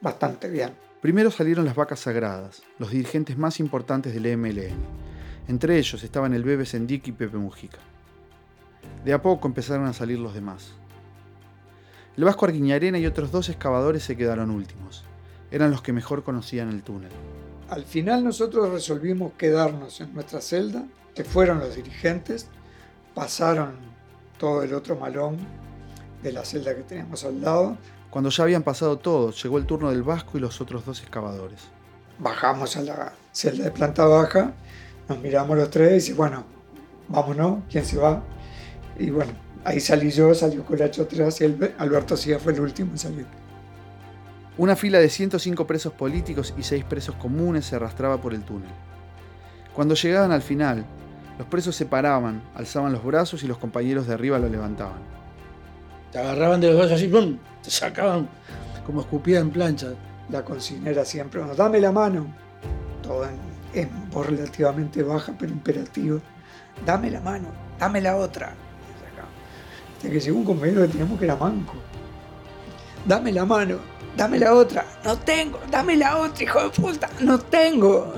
bastante 0.00 0.48
bien. 0.48 0.70
Primero 1.00 1.30
salieron 1.30 1.64
las 1.64 1.74
vacas 1.74 2.00
sagradas, 2.00 2.62
los 2.78 2.90
dirigentes 2.90 3.36
más 3.36 3.60
importantes 3.60 4.12
del 4.12 4.36
MLN. 4.36 4.74
Entre 5.48 5.78
ellos 5.78 6.02
estaban 6.02 6.34
el 6.34 6.42
Bebe 6.42 6.66
Sendik 6.66 7.06
y 7.08 7.12
Pepe 7.12 7.36
Mujica. 7.36 7.78
De 9.04 9.12
a 9.12 9.22
poco 9.22 9.46
empezaron 9.46 9.86
a 9.86 9.92
salir 9.92 10.18
los 10.18 10.34
demás. 10.34 10.72
El 12.16 12.24
Vasco 12.24 12.46
Arguiñarena 12.46 12.98
y 12.98 13.06
otros 13.06 13.30
dos 13.30 13.48
excavadores 13.48 14.02
se 14.02 14.16
quedaron 14.16 14.50
últimos. 14.50 15.04
Eran 15.50 15.70
los 15.70 15.82
que 15.82 15.92
mejor 15.92 16.24
conocían 16.24 16.70
el 16.70 16.82
túnel. 16.82 17.10
Al 17.68 17.84
final 17.84 18.24
nosotros 18.24 18.70
resolvimos 18.70 19.32
quedarnos 19.36 20.00
en 20.00 20.14
nuestra 20.14 20.40
celda, 20.40 20.84
se 21.14 21.24
fueron 21.24 21.58
los 21.60 21.76
dirigentes, 21.76 22.48
pasaron 23.14 23.74
todo 24.38 24.62
el 24.62 24.72
otro 24.74 24.96
malón 24.96 25.36
de 26.22 26.32
la 26.32 26.44
celda 26.44 26.74
que 26.74 26.82
teníamos 26.82 27.24
al 27.24 27.40
lado. 27.40 27.76
Cuando 28.10 28.30
ya 28.30 28.44
habían 28.44 28.62
pasado 28.62 28.98
todos, 28.98 29.42
llegó 29.42 29.58
el 29.58 29.66
turno 29.66 29.90
del 29.90 30.02
Vasco 30.02 30.38
y 30.38 30.40
los 30.40 30.60
otros 30.60 30.84
dos 30.84 31.00
excavadores. 31.00 31.60
Bajamos 32.18 32.76
a 32.76 32.82
la 32.82 33.12
celda 33.32 33.64
de 33.64 33.70
planta 33.70 34.06
baja, 34.06 34.54
nos 35.08 35.18
miramos 35.20 35.56
los 35.56 35.70
tres 35.70 35.90
y 35.90 35.94
dice, 35.94 36.14
bueno, 36.14 36.44
vámonos, 37.08 37.60
¿quién 37.70 37.84
se 37.84 37.96
va? 37.96 38.22
Y 38.98 39.10
bueno, 39.10 39.32
ahí 39.64 39.80
salí 39.80 40.10
yo, 40.10 40.34
salió 40.34 40.64
Colacho 40.64 41.02
atrás 41.02 41.40
y 41.40 41.44
Alberto 41.78 42.16
Sía 42.16 42.38
fue 42.38 42.52
el 42.52 42.60
último 42.60 42.92
en 42.92 42.98
salir. 42.98 43.26
Una 44.58 44.74
fila 44.74 44.98
de 44.98 45.10
105 45.10 45.66
presos 45.66 45.92
políticos 45.92 46.54
y 46.56 46.62
6 46.62 46.84
presos 46.84 47.14
comunes 47.16 47.66
se 47.66 47.76
arrastraba 47.76 48.20
por 48.20 48.32
el 48.32 48.42
túnel. 48.42 48.70
Cuando 49.74 49.94
llegaban 49.94 50.32
al 50.32 50.40
final, 50.40 50.86
los 51.38 51.46
presos 51.46 51.76
se 51.76 51.84
paraban, 51.84 52.42
alzaban 52.54 52.92
los 52.92 53.04
brazos 53.04 53.42
y 53.42 53.46
los 53.46 53.58
compañeros 53.58 54.06
de 54.06 54.14
arriba 54.14 54.38
lo 54.38 54.48
levantaban. 54.48 55.00
Te 56.10 56.18
agarraban 56.18 56.60
de 56.62 56.68
los 56.68 56.76
brazos 56.76 56.94
así, 56.94 57.08
¡pum! 57.08 57.36
te 57.62 57.70
sacaban 57.70 58.28
como 58.86 59.02
escupida 59.02 59.40
en 59.40 59.50
plancha. 59.50 59.88
La 60.30 60.42
consignera 60.42 61.04
siempre, 61.04 61.42
dame 61.54 61.78
la 61.78 61.92
mano. 61.92 62.26
Todo 63.02 63.24
en, 63.24 63.45
voz 64.10 64.26
relativamente 64.26 65.02
baja, 65.02 65.34
pero 65.38 65.52
imperativo. 65.52 66.20
Dame 66.84 67.10
la 67.10 67.20
mano, 67.20 67.48
dame 67.78 68.00
la 68.00 68.16
otra. 68.16 68.54
Hasta 69.96 70.10
que 70.10 70.20
llegó 70.20 70.38
un 70.38 70.44
compañero 70.44 70.82
que 70.82 70.88
teníamos 70.88 71.18
que 71.18 71.24
era 71.24 71.36
manco. 71.36 71.74
Dame 73.06 73.32
la 73.32 73.44
mano, 73.44 73.78
dame 74.16 74.38
la 74.38 74.54
otra. 74.54 74.84
No 75.04 75.16
tengo, 75.18 75.58
dame 75.70 75.96
la 75.96 76.18
otra, 76.18 76.42
hijo 76.42 76.62
de 76.62 76.70
puta. 76.70 77.08
No 77.20 77.38
tengo. 77.38 78.12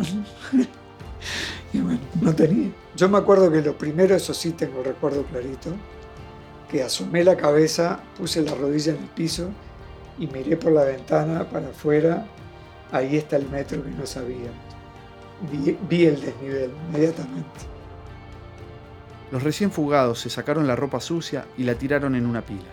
no 2.21 2.35
tenía. 2.35 2.73
Yo 2.97 3.09
me 3.09 3.19
acuerdo 3.19 3.51
que 3.53 3.63
lo 3.63 3.79
primero, 3.79 4.17
eso 4.17 4.35
sí 4.35 4.51
tengo 4.53 4.83
recuerdo 4.83 5.23
clarito, 5.25 5.71
que 6.69 6.83
asomé 6.83 7.23
la 7.23 7.37
cabeza, 7.37 8.01
puse 8.17 8.43
la 8.43 8.55
rodilla 8.55 8.93
en 8.93 8.99
el 8.99 9.09
piso 9.11 9.51
y 10.19 10.27
miré 10.27 10.57
por 10.57 10.73
la 10.73 10.85
ventana 10.85 11.49
para 11.49 11.69
afuera. 11.69 12.27
Ahí 12.91 13.17
está 13.17 13.37
el 13.37 13.49
metro 13.49 13.85
que 13.85 13.91
no 13.91 14.05
sabía. 14.05 14.51
Vi, 15.89 16.07
el 16.07 16.21
desnivel 16.21 16.71
inmediatamente. 16.89 17.61
Los 19.31 19.43
recién 19.43 19.71
fugados 19.71 20.21
se 20.21 20.31
sacaron 20.31 20.67
la 20.67 20.75
ropa 20.75 21.01
sucia 21.01 21.47
y 21.57 21.65
la 21.65 21.75
tiraron 21.75 22.15
en 22.15 22.27
una 22.27 22.43
pila. 22.43 22.71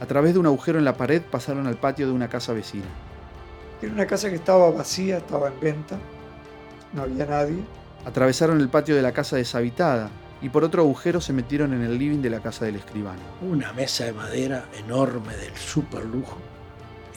A 0.00 0.06
través 0.06 0.32
de 0.32 0.40
un 0.40 0.46
agujero 0.46 0.78
en 0.78 0.84
la 0.84 0.96
pared 0.96 1.22
pasaron 1.22 1.66
al 1.66 1.76
patio 1.76 2.06
de 2.06 2.12
una 2.12 2.28
casa 2.28 2.52
vecina. 2.52 2.86
Era 3.80 3.92
una 3.92 4.06
casa 4.06 4.30
que 4.30 4.36
estaba 4.36 4.70
vacía, 4.70 5.18
estaba 5.18 5.48
en 5.48 5.60
venta, 5.60 5.98
no 6.92 7.02
había 7.02 7.26
nadie. 7.26 7.62
Atravesaron 8.04 8.60
el 8.60 8.68
patio 8.68 8.96
de 8.96 9.02
la 9.02 9.12
casa 9.12 9.36
deshabitada 9.36 10.10
y 10.42 10.48
por 10.48 10.64
otro 10.64 10.82
agujero 10.82 11.20
se 11.20 11.32
metieron 11.32 11.72
en 11.72 11.82
el 11.82 11.98
living 11.98 12.20
de 12.20 12.30
la 12.30 12.40
casa 12.40 12.64
del 12.64 12.76
escribano. 12.76 13.20
Una 13.42 13.72
mesa 13.72 14.04
de 14.04 14.12
madera 14.12 14.66
enorme 14.78 15.36
del 15.36 15.54
super 15.56 16.04
lujo. 16.04 16.38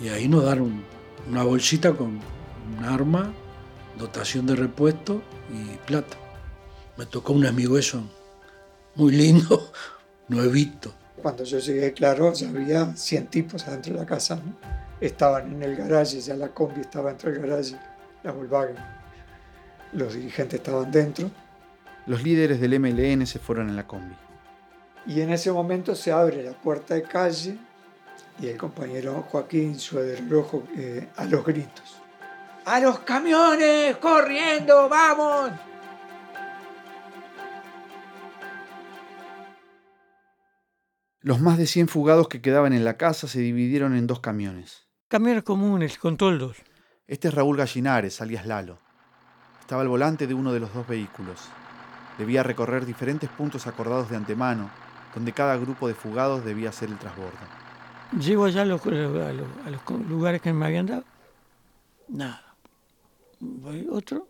Y 0.02 0.10
ahí 0.10 0.28
nos 0.28 0.43
daron 0.43 0.84
una 1.30 1.43
bolsita 1.43 1.93
con 1.93 2.19
un 2.78 2.86
arma, 2.86 3.32
dotación 3.97 4.45
de 4.45 4.55
repuesto 4.55 5.21
y 5.51 5.77
plata. 5.86 6.17
Me 6.97 7.05
tocó 7.05 7.33
un 7.33 7.45
amigo 7.45 7.77
eso, 7.77 8.03
muy 8.95 9.12
lindo, 9.13 9.71
nuevito. 10.27 10.93
Cuando 11.21 11.43
yo 11.43 11.60
llegué, 11.60 11.93
claro, 11.93 12.33
ya 12.33 12.49
había 12.49 12.95
100 12.95 13.27
tipos 13.27 13.67
adentro 13.67 13.93
de 13.93 13.99
la 13.99 14.05
casa. 14.05 14.39
Estaban 14.99 15.53
en 15.53 15.63
el 15.63 15.75
garaje, 15.75 16.19
ya 16.19 16.36
la 16.36 16.49
combi 16.49 16.81
estaba 16.81 17.10
dentro 17.10 17.31
del 17.31 17.41
garaje, 17.41 17.75
la 18.23 18.31
Volkswagen. 18.31 18.75
Los 19.93 20.13
dirigentes 20.13 20.60
estaban 20.60 20.91
dentro 20.91 21.29
los 22.07 22.23
líderes 22.23 22.62
del 22.62 22.79
MLN 22.79 23.27
se 23.27 23.38
fueron 23.38 23.67
en 23.67 23.75
la 23.75 23.86
combi. 23.86 24.15
Y 25.05 25.19
en 25.19 25.29
ese 25.29 25.51
momento 25.51 25.93
se 25.93 26.13
abre 26.13 26.41
la 26.41 26.53
puerta 26.53 26.95
de 26.95 27.03
calle 27.03 27.57
y 28.39 28.47
el 28.47 28.57
compañero 28.57 29.25
Joaquín 29.29 29.77
Sueder 29.77 30.27
Rojo 30.29 30.63
eh, 30.77 31.10
a 31.17 31.25
los 31.25 31.45
gritos. 31.45 31.97
¡A 32.67 32.82
los 32.82 32.99
camiones! 32.99 33.95
¡Corriendo! 33.95 34.89
¡Vamos! 34.89 35.51
Los 41.21 41.39
más 41.39 41.58
de 41.58 41.65
100 41.65 41.88
fugados 41.88 42.27
que 42.27 42.41
quedaban 42.41 42.73
en 42.73 42.84
la 42.84 42.97
casa 42.97 43.30
se 43.30 43.39
dividieron 43.39 43.95
en 43.95 44.06
dos 44.06 44.19
camiones. 44.19 44.86
Camiones 45.08 45.43
comunes, 45.43 45.97
con 45.97 46.17
toldos. 46.17 46.58
Este 47.08 47.30
es 47.30 47.34
Raúl 47.34 47.56
Gallinares, 47.56 48.19
alias 48.19 48.45
Lalo. 48.45 48.80
Estaba 49.62 49.82
al 49.82 49.88
volante 49.88 50.27
de 50.27 50.34
uno 50.34 50.51
de 50.51 50.60
los 50.60 50.73
dos 50.73 50.86
vehículos. 50.86 51.39
Debía 52.17 52.43
recorrer 52.43 52.86
diferentes 52.86 53.30
puntos 53.30 53.65
acordados 53.65 54.10
de 54.10 54.17
antemano, 54.17 54.69
donde 55.15 55.32
cada 55.32 55.56
grupo 55.56 55.88
de 55.88 55.93
fugados 55.93 56.43
debía 56.43 56.67
hacer 56.67 56.89
el 56.89 56.97
transbordo. 56.97 57.32
Llego 58.19 58.43
allá 58.43 58.63
a 58.63 58.65
los, 58.65 58.82
lugares 60.10 60.41
que 60.41 60.51
me 60.51 60.65
habían 60.65 60.88
dado. 60.88 61.06
Nada. 62.10 62.46
Otro. 63.91 64.28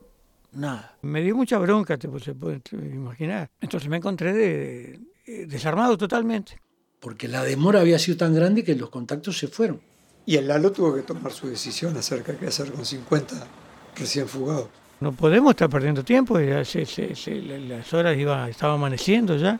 Nada. 0.53 0.97
Me 1.01 1.21
dio 1.21 1.35
mucha 1.35 1.57
bronca, 1.57 1.97
te, 1.97 2.07
se 2.19 2.33
puede 2.33 2.61
imaginar. 2.71 3.49
Entonces 3.61 3.89
me 3.89 3.97
encontré 3.97 4.99
desarmado 5.45 5.97
totalmente. 5.97 6.59
Porque 6.99 7.27
la 7.27 7.43
demora 7.43 7.81
había 7.81 7.99
sido 7.99 8.17
tan 8.17 8.33
grande 8.33 8.63
que 8.63 8.75
los 8.75 8.89
contactos 8.89 9.37
se 9.37 9.47
fueron. 9.47 9.79
Y 10.25 10.35
el 10.35 10.47
Lalo 10.47 10.71
tuvo 10.71 10.95
que 10.95 11.03
tomar 11.03 11.31
su 11.31 11.47
decisión 11.47 11.95
acerca 11.95 12.31
de 12.33 12.37
qué 12.39 12.47
hacer 12.47 12.71
con 12.71 12.85
50 12.85 13.47
recién 13.95 14.27
fugados. 14.27 14.67
No 14.99 15.11
podemos 15.11 15.51
estar 15.51 15.69
perdiendo 15.69 16.03
tiempo, 16.03 16.39
ya 16.39 16.63
las 16.63 17.93
horas 17.93 18.17
iba, 18.17 18.49
estaba 18.49 18.73
amaneciendo 18.73 19.37
ya. 19.37 19.59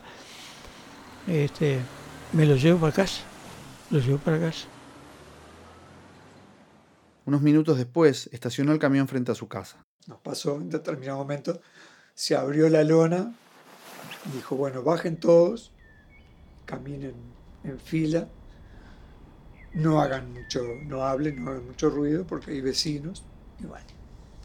Este, 1.28 1.78
me 2.32 2.44
lo 2.44 2.56
llevo 2.56 2.80
para 2.80 2.92
casa, 2.92 3.22
lo 3.90 4.00
llevo 4.00 4.18
para 4.18 4.40
casa. 4.40 4.66
Unos 7.28 7.42
minutos 7.42 7.76
después, 7.76 8.30
estacionó 8.32 8.72
el 8.72 8.78
camión 8.78 9.06
frente 9.06 9.32
a 9.32 9.34
su 9.34 9.48
casa. 9.48 9.84
Nos 10.06 10.18
pasó 10.20 10.56
en 10.56 10.70
determinado 10.70 11.18
momento, 11.18 11.60
se 12.14 12.34
abrió 12.34 12.70
la 12.70 12.82
lona, 12.84 13.34
dijo, 14.32 14.56
bueno, 14.56 14.82
bajen 14.82 15.20
todos, 15.20 15.70
caminen 16.64 17.12
en 17.64 17.78
fila, 17.78 18.28
no 19.74 20.00
hagan 20.00 20.32
mucho, 20.32 20.62
no 20.86 21.02
hablen, 21.02 21.44
no 21.44 21.50
hagan 21.50 21.66
mucho 21.66 21.90
ruido 21.90 22.26
porque 22.26 22.52
hay 22.52 22.62
vecinos. 22.62 23.24
Y 23.60 23.66
bueno, 23.66 23.84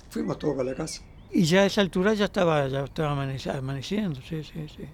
fuimos 0.10 0.38
todos 0.38 0.58
para 0.58 0.72
la 0.72 0.76
casa. 0.76 1.04
Y 1.32 1.46
ya 1.46 1.62
a 1.62 1.68
esa 1.68 1.80
altura 1.80 2.14
ya 2.16 2.26
estaba, 2.26 2.68
ya 2.68 2.84
estaba 2.84 3.12
amaneciendo, 3.12 4.20
sí, 4.22 4.44
sí, 4.44 4.68
sí. 4.68 4.90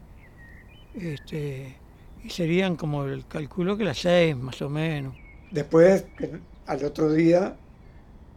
Este, 0.94 1.76
y 2.24 2.30
serían 2.30 2.76
como 2.76 3.06
el 3.06 3.26
cálculo 3.26 3.76
que 3.76 3.84
las 3.84 3.98
seis, 3.98 4.38
más 4.38 4.62
o 4.62 4.70
menos. 4.70 5.16
Después, 5.50 6.06
al 6.68 6.86
otro 6.86 7.12
día, 7.12 7.58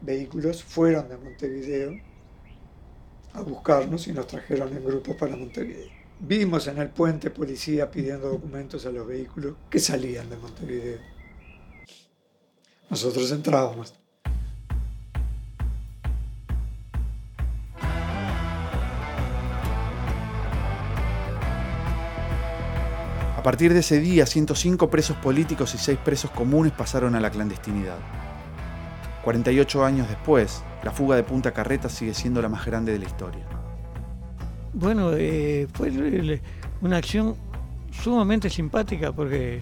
vehículos 0.02 0.62
fueron 0.62 1.08
de 1.08 1.16
Montevideo 1.16 1.98
a 3.32 3.40
buscarnos 3.40 4.06
y 4.08 4.12
nos 4.12 4.26
trajeron 4.26 4.76
en 4.76 4.84
grupo 4.84 5.16
para 5.16 5.36
Montevideo. 5.36 5.90
Vimos 6.20 6.66
en 6.66 6.78
el 6.78 6.90
puente 6.90 7.30
policía 7.30 7.90
pidiendo 7.90 8.28
documentos 8.28 8.84
a 8.86 8.90
los 8.90 9.06
vehículos 9.06 9.54
que 9.70 9.78
salían 9.78 10.28
de 10.28 10.36
Montevideo. 10.36 10.98
Nosotros 12.90 13.30
entrábamos. 13.32 13.94
A 23.36 23.42
partir 23.42 23.72
de 23.72 23.80
ese 23.80 23.98
día, 23.98 24.24
105 24.24 24.88
presos 24.88 25.16
políticos 25.16 25.74
y 25.74 25.78
6 25.78 25.98
presos 26.04 26.30
comunes 26.30 26.72
pasaron 26.72 27.16
a 27.16 27.20
la 27.20 27.28
clandestinidad. 27.28 27.98
48 29.24 29.84
años 29.84 30.08
después, 30.08 30.62
la 30.82 30.90
fuga 30.90 31.16
de 31.16 31.22
Punta 31.22 31.52
Carreta 31.52 31.88
sigue 31.88 32.14
siendo 32.14 32.42
la 32.42 32.48
más 32.48 32.64
grande 32.66 32.92
de 32.92 32.98
la 32.98 33.06
historia. 33.06 33.44
Bueno, 34.72 35.12
eh, 35.14 35.68
fue 35.72 35.90
una 36.80 36.96
acción 36.96 37.36
sumamente 37.90 38.48
simpática 38.50 39.12
porque 39.12 39.60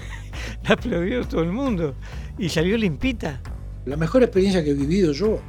la 0.62 0.74
aplaudió 0.74 1.26
todo 1.26 1.42
el 1.42 1.52
mundo 1.52 1.94
y 2.38 2.48
salió 2.48 2.76
limpita. 2.76 3.40
La 3.84 3.96
mejor 3.96 4.22
experiencia 4.22 4.62
que 4.62 4.70
he 4.70 4.74
vivido 4.74 5.12
yo, 5.12 5.40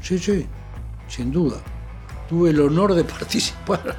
sí, 0.00 0.18
sí, 0.18 0.46
sin 1.08 1.32
duda. 1.32 1.56
Tuve 2.28 2.50
el 2.50 2.60
honor 2.60 2.94
de 2.94 3.04
participar 3.04 3.96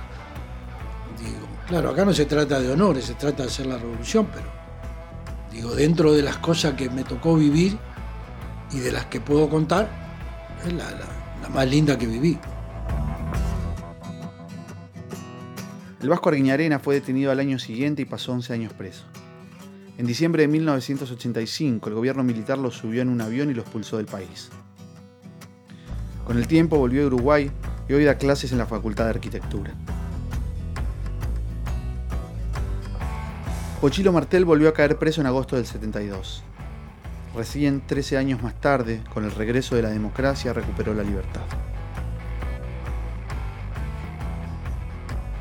Claro, 1.68 1.90
acá 1.90 2.04
no 2.04 2.14
se 2.14 2.26
trata 2.26 2.60
de 2.60 2.70
honores, 2.72 3.06
se 3.06 3.14
trata 3.14 3.44
de 3.44 3.50
hacer 3.50 3.66
la 3.66 3.78
revolución, 3.78 4.28
pero 4.34 4.46
digo, 5.52 5.74
dentro 5.74 6.14
de 6.14 6.22
las 6.22 6.38
cosas 6.38 6.74
que 6.74 6.90
me 6.90 7.04
tocó 7.04 7.36
vivir 7.36 7.78
y 8.74 8.80
de 8.80 8.92
las 8.92 9.06
que 9.06 9.22
puedo 9.22 9.50
contar, 9.50 9.90
es 10.66 10.74
la, 10.74 10.86
más 11.54 11.70
linda 11.70 11.98
que 11.98 12.08
viví. 12.08 12.40
El 16.02 16.10
Vasco 16.10 16.30
Arguiñarena 16.30 16.80
fue 16.80 16.96
detenido 16.96 17.32
al 17.32 17.40
año 17.40 17.60
siguiente 17.60 18.02
y 18.02 18.06
pasó 18.06 18.34
11 18.34 18.54
años 18.54 18.74
preso. 18.74 19.04
En 19.98 20.08
diciembre 20.08 20.42
de 20.42 20.48
1985, 20.48 21.88
el 21.88 21.96
gobierno 21.96 22.24
militar 22.24 22.58
lo 22.58 22.72
subió 22.72 23.02
en 23.02 23.10
un 23.10 23.22
avión 23.22 23.52
y 23.52 23.54
lo 23.54 23.62
expulsó 23.62 23.98
del 23.98 24.08
país. 24.08 24.50
Con 26.26 26.38
el 26.38 26.48
tiempo 26.48 26.78
volvió 26.78 27.04
a 27.04 27.08
Uruguay 27.08 27.52
y 27.88 27.94
hoy 27.94 28.04
da 28.04 28.18
clases 28.18 28.52
en 28.52 28.58
la 28.58 28.66
Facultad 28.66 29.06
de 29.06 29.12
Arquitectura. 29.12 29.74
Pochilo 33.80 34.14
Martel 34.14 34.46
volvió 34.46 34.70
a 34.70 34.74
caer 34.74 34.98
preso 34.98 35.22
en 35.22 35.28
agosto 35.28 35.58
del 35.58 35.66
72. 35.66 36.44
Recién 37.36 37.82
13 37.82 38.18
años 38.18 38.44
más 38.44 38.54
tarde, 38.62 39.02
con 39.12 39.26
el 39.26 39.32
regreso 39.32 39.76
de 39.76 39.82
la 39.82 39.90
democracia, 39.90 40.54
recuperó 40.54 40.94
la 40.94 41.02
libertad. 41.02 41.42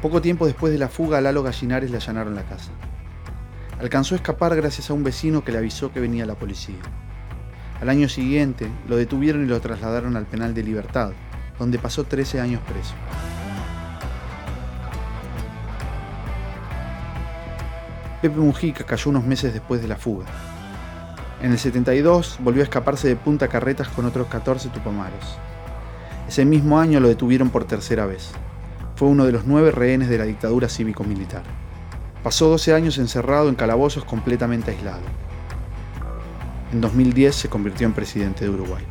Poco 0.00 0.22
tiempo 0.22 0.46
después 0.46 0.72
de 0.72 0.78
la 0.78 0.88
fuga, 0.88 1.20
Lalo 1.20 1.42
Gallinares 1.42 1.90
le 1.90 1.98
allanaron 1.98 2.34
la 2.34 2.44
casa. 2.44 2.70
Alcanzó 3.78 4.14
a 4.14 4.16
escapar 4.16 4.56
gracias 4.56 4.88
a 4.88 4.94
un 4.94 5.04
vecino 5.04 5.44
que 5.44 5.52
le 5.52 5.58
avisó 5.58 5.92
que 5.92 6.00
venía 6.00 6.24
la 6.24 6.34
policía. 6.34 6.80
Al 7.78 7.90
año 7.90 8.08
siguiente, 8.08 8.68
lo 8.88 8.96
detuvieron 8.96 9.44
y 9.44 9.48
lo 9.48 9.60
trasladaron 9.60 10.16
al 10.16 10.24
penal 10.24 10.54
de 10.54 10.62
libertad, 10.62 11.12
donde 11.58 11.78
pasó 11.78 12.04
13 12.04 12.40
años 12.40 12.62
preso. 12.62 12.94
Pepe 18.22 18.36
Mujica 18.36 18.84
cayó 18.84 19.10
unos 19.10 19.24
meses 19.24 19.52
después 19.52 19.82
de 19.82 19.88
la 19.88 19.96
fuga. 19.96 20.26
En 21.42 21.50
el 21.50 21.58
72 21.58 22.38
volvió 22.38 22.62
a 22.62 22.64
escaparse 22.64 23.08
de 23.08 23.16
Punta 23.16 23.48
Carretas 23.48 23.88
con 23.88 24.04
otros 24.04 24.28
14 24.28 24.68
tupamaros. 24.68 25.36
Ese 26.28 26.44
mismo 26.44 26.78
año 26.78 27.00
lo 27.00 27.08
detuvieron 27.08 27.50
por 27.50 27.64
tercera 27.64 28.06
vez. 28.06 28.30
Fue 28.94 29.08
uno 29.08 29.24
de 29.24 29.32
los 29.32 29.44
nueve 29.44 29.72
rehenes 29.72 30.08
de 30.08 30.18
la 30.18 30.24
dictadura 30.24 30.68
cívico-militar. 30.68 31.42
Pasó 32.22 32.48
12 32.48 32.74
años 32.74 32.96
encerrado 32.98 33.48
en 33.48 33.56
calabozos 33.56 34.04
completamente 34.04 34.70
aislado. 34.70 35.02
En 36.72 36.80
2010 36.80 37.34
se 37.34 37.48
convirtió 37.48 37.88
en 37.88 37.92
presidente 37.92 38.44
de 38.44 38.50
Uruguay. 38.50 38.84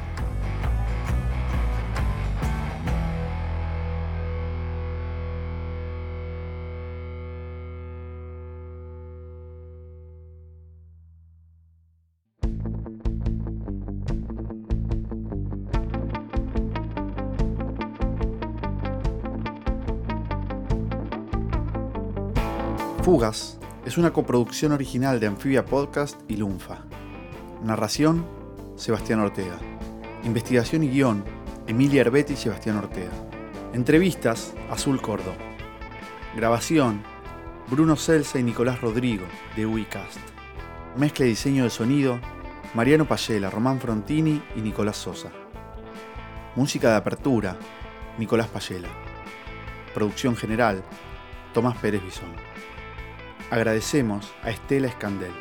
Fugas 23.11 23.59
es 23.85 23.97
una 23.97 24.13
coproducción 24.13 24.71
original 24.71 25.19
de 25.19 25.27
Amphibia 25.27 25.65
Podcast 25.65 26.17
y 26.29 26.37
Lunfa. 26.37 26.85
Narración, 27.61 28.25
Sebastián 28.77 29.19
Ortega. 29.19 29.57
Investigación 30.23 30.85
y 30.85 30.87
guion, 30.87 31.25
Emilia 31.67 31.99
Herbetti 31.99 32.31
y 32.31 32.37
Sebastián 32.37 32.77
Ortega. 32.77 33.11
Entrevistas, 33.73 34.53
Azul 34.69 35.01
Cordo. 35.01 35.33
Grabación, 36.37 37.03
Bruno 37.69 37.97
Celsa 37.97 38.39
y 38.39 38.43
Nicolás 38.43 38.79
Rodrigo, 38.79 39.25
de 39.57 39.65
Uicast. 39.65 40.21
Mezcla 40.95 41.25
y 41.25 41.31
diseño 41.31 41.65
de 41.65 41.69
sonido, 41.69 42.17
Mariano 42.75 43.09
Payela, 43.09 43.49
Román 43.49 43.81
Frontini 43.81 44.41
y 44.55 44.61
Nicolás 44.61 44.95
Sosa. 44.95 45.31
Música 46.55 46.91
de 46.91 46.95
apertura, 46.95 47.57
Nicolás 48.17 48.47
Payela. 48.47 48.87
Producción 49.93 50.37
general, 50.37 50.81
Tomás 51.53 51.75
Pérez 51.75 52.01
Bisón. 52.01 52.51
Agradecemos 53.51 54.33
a 54.43 54.49
Estela 54.49 54.87
Escandel. 54.87 55.33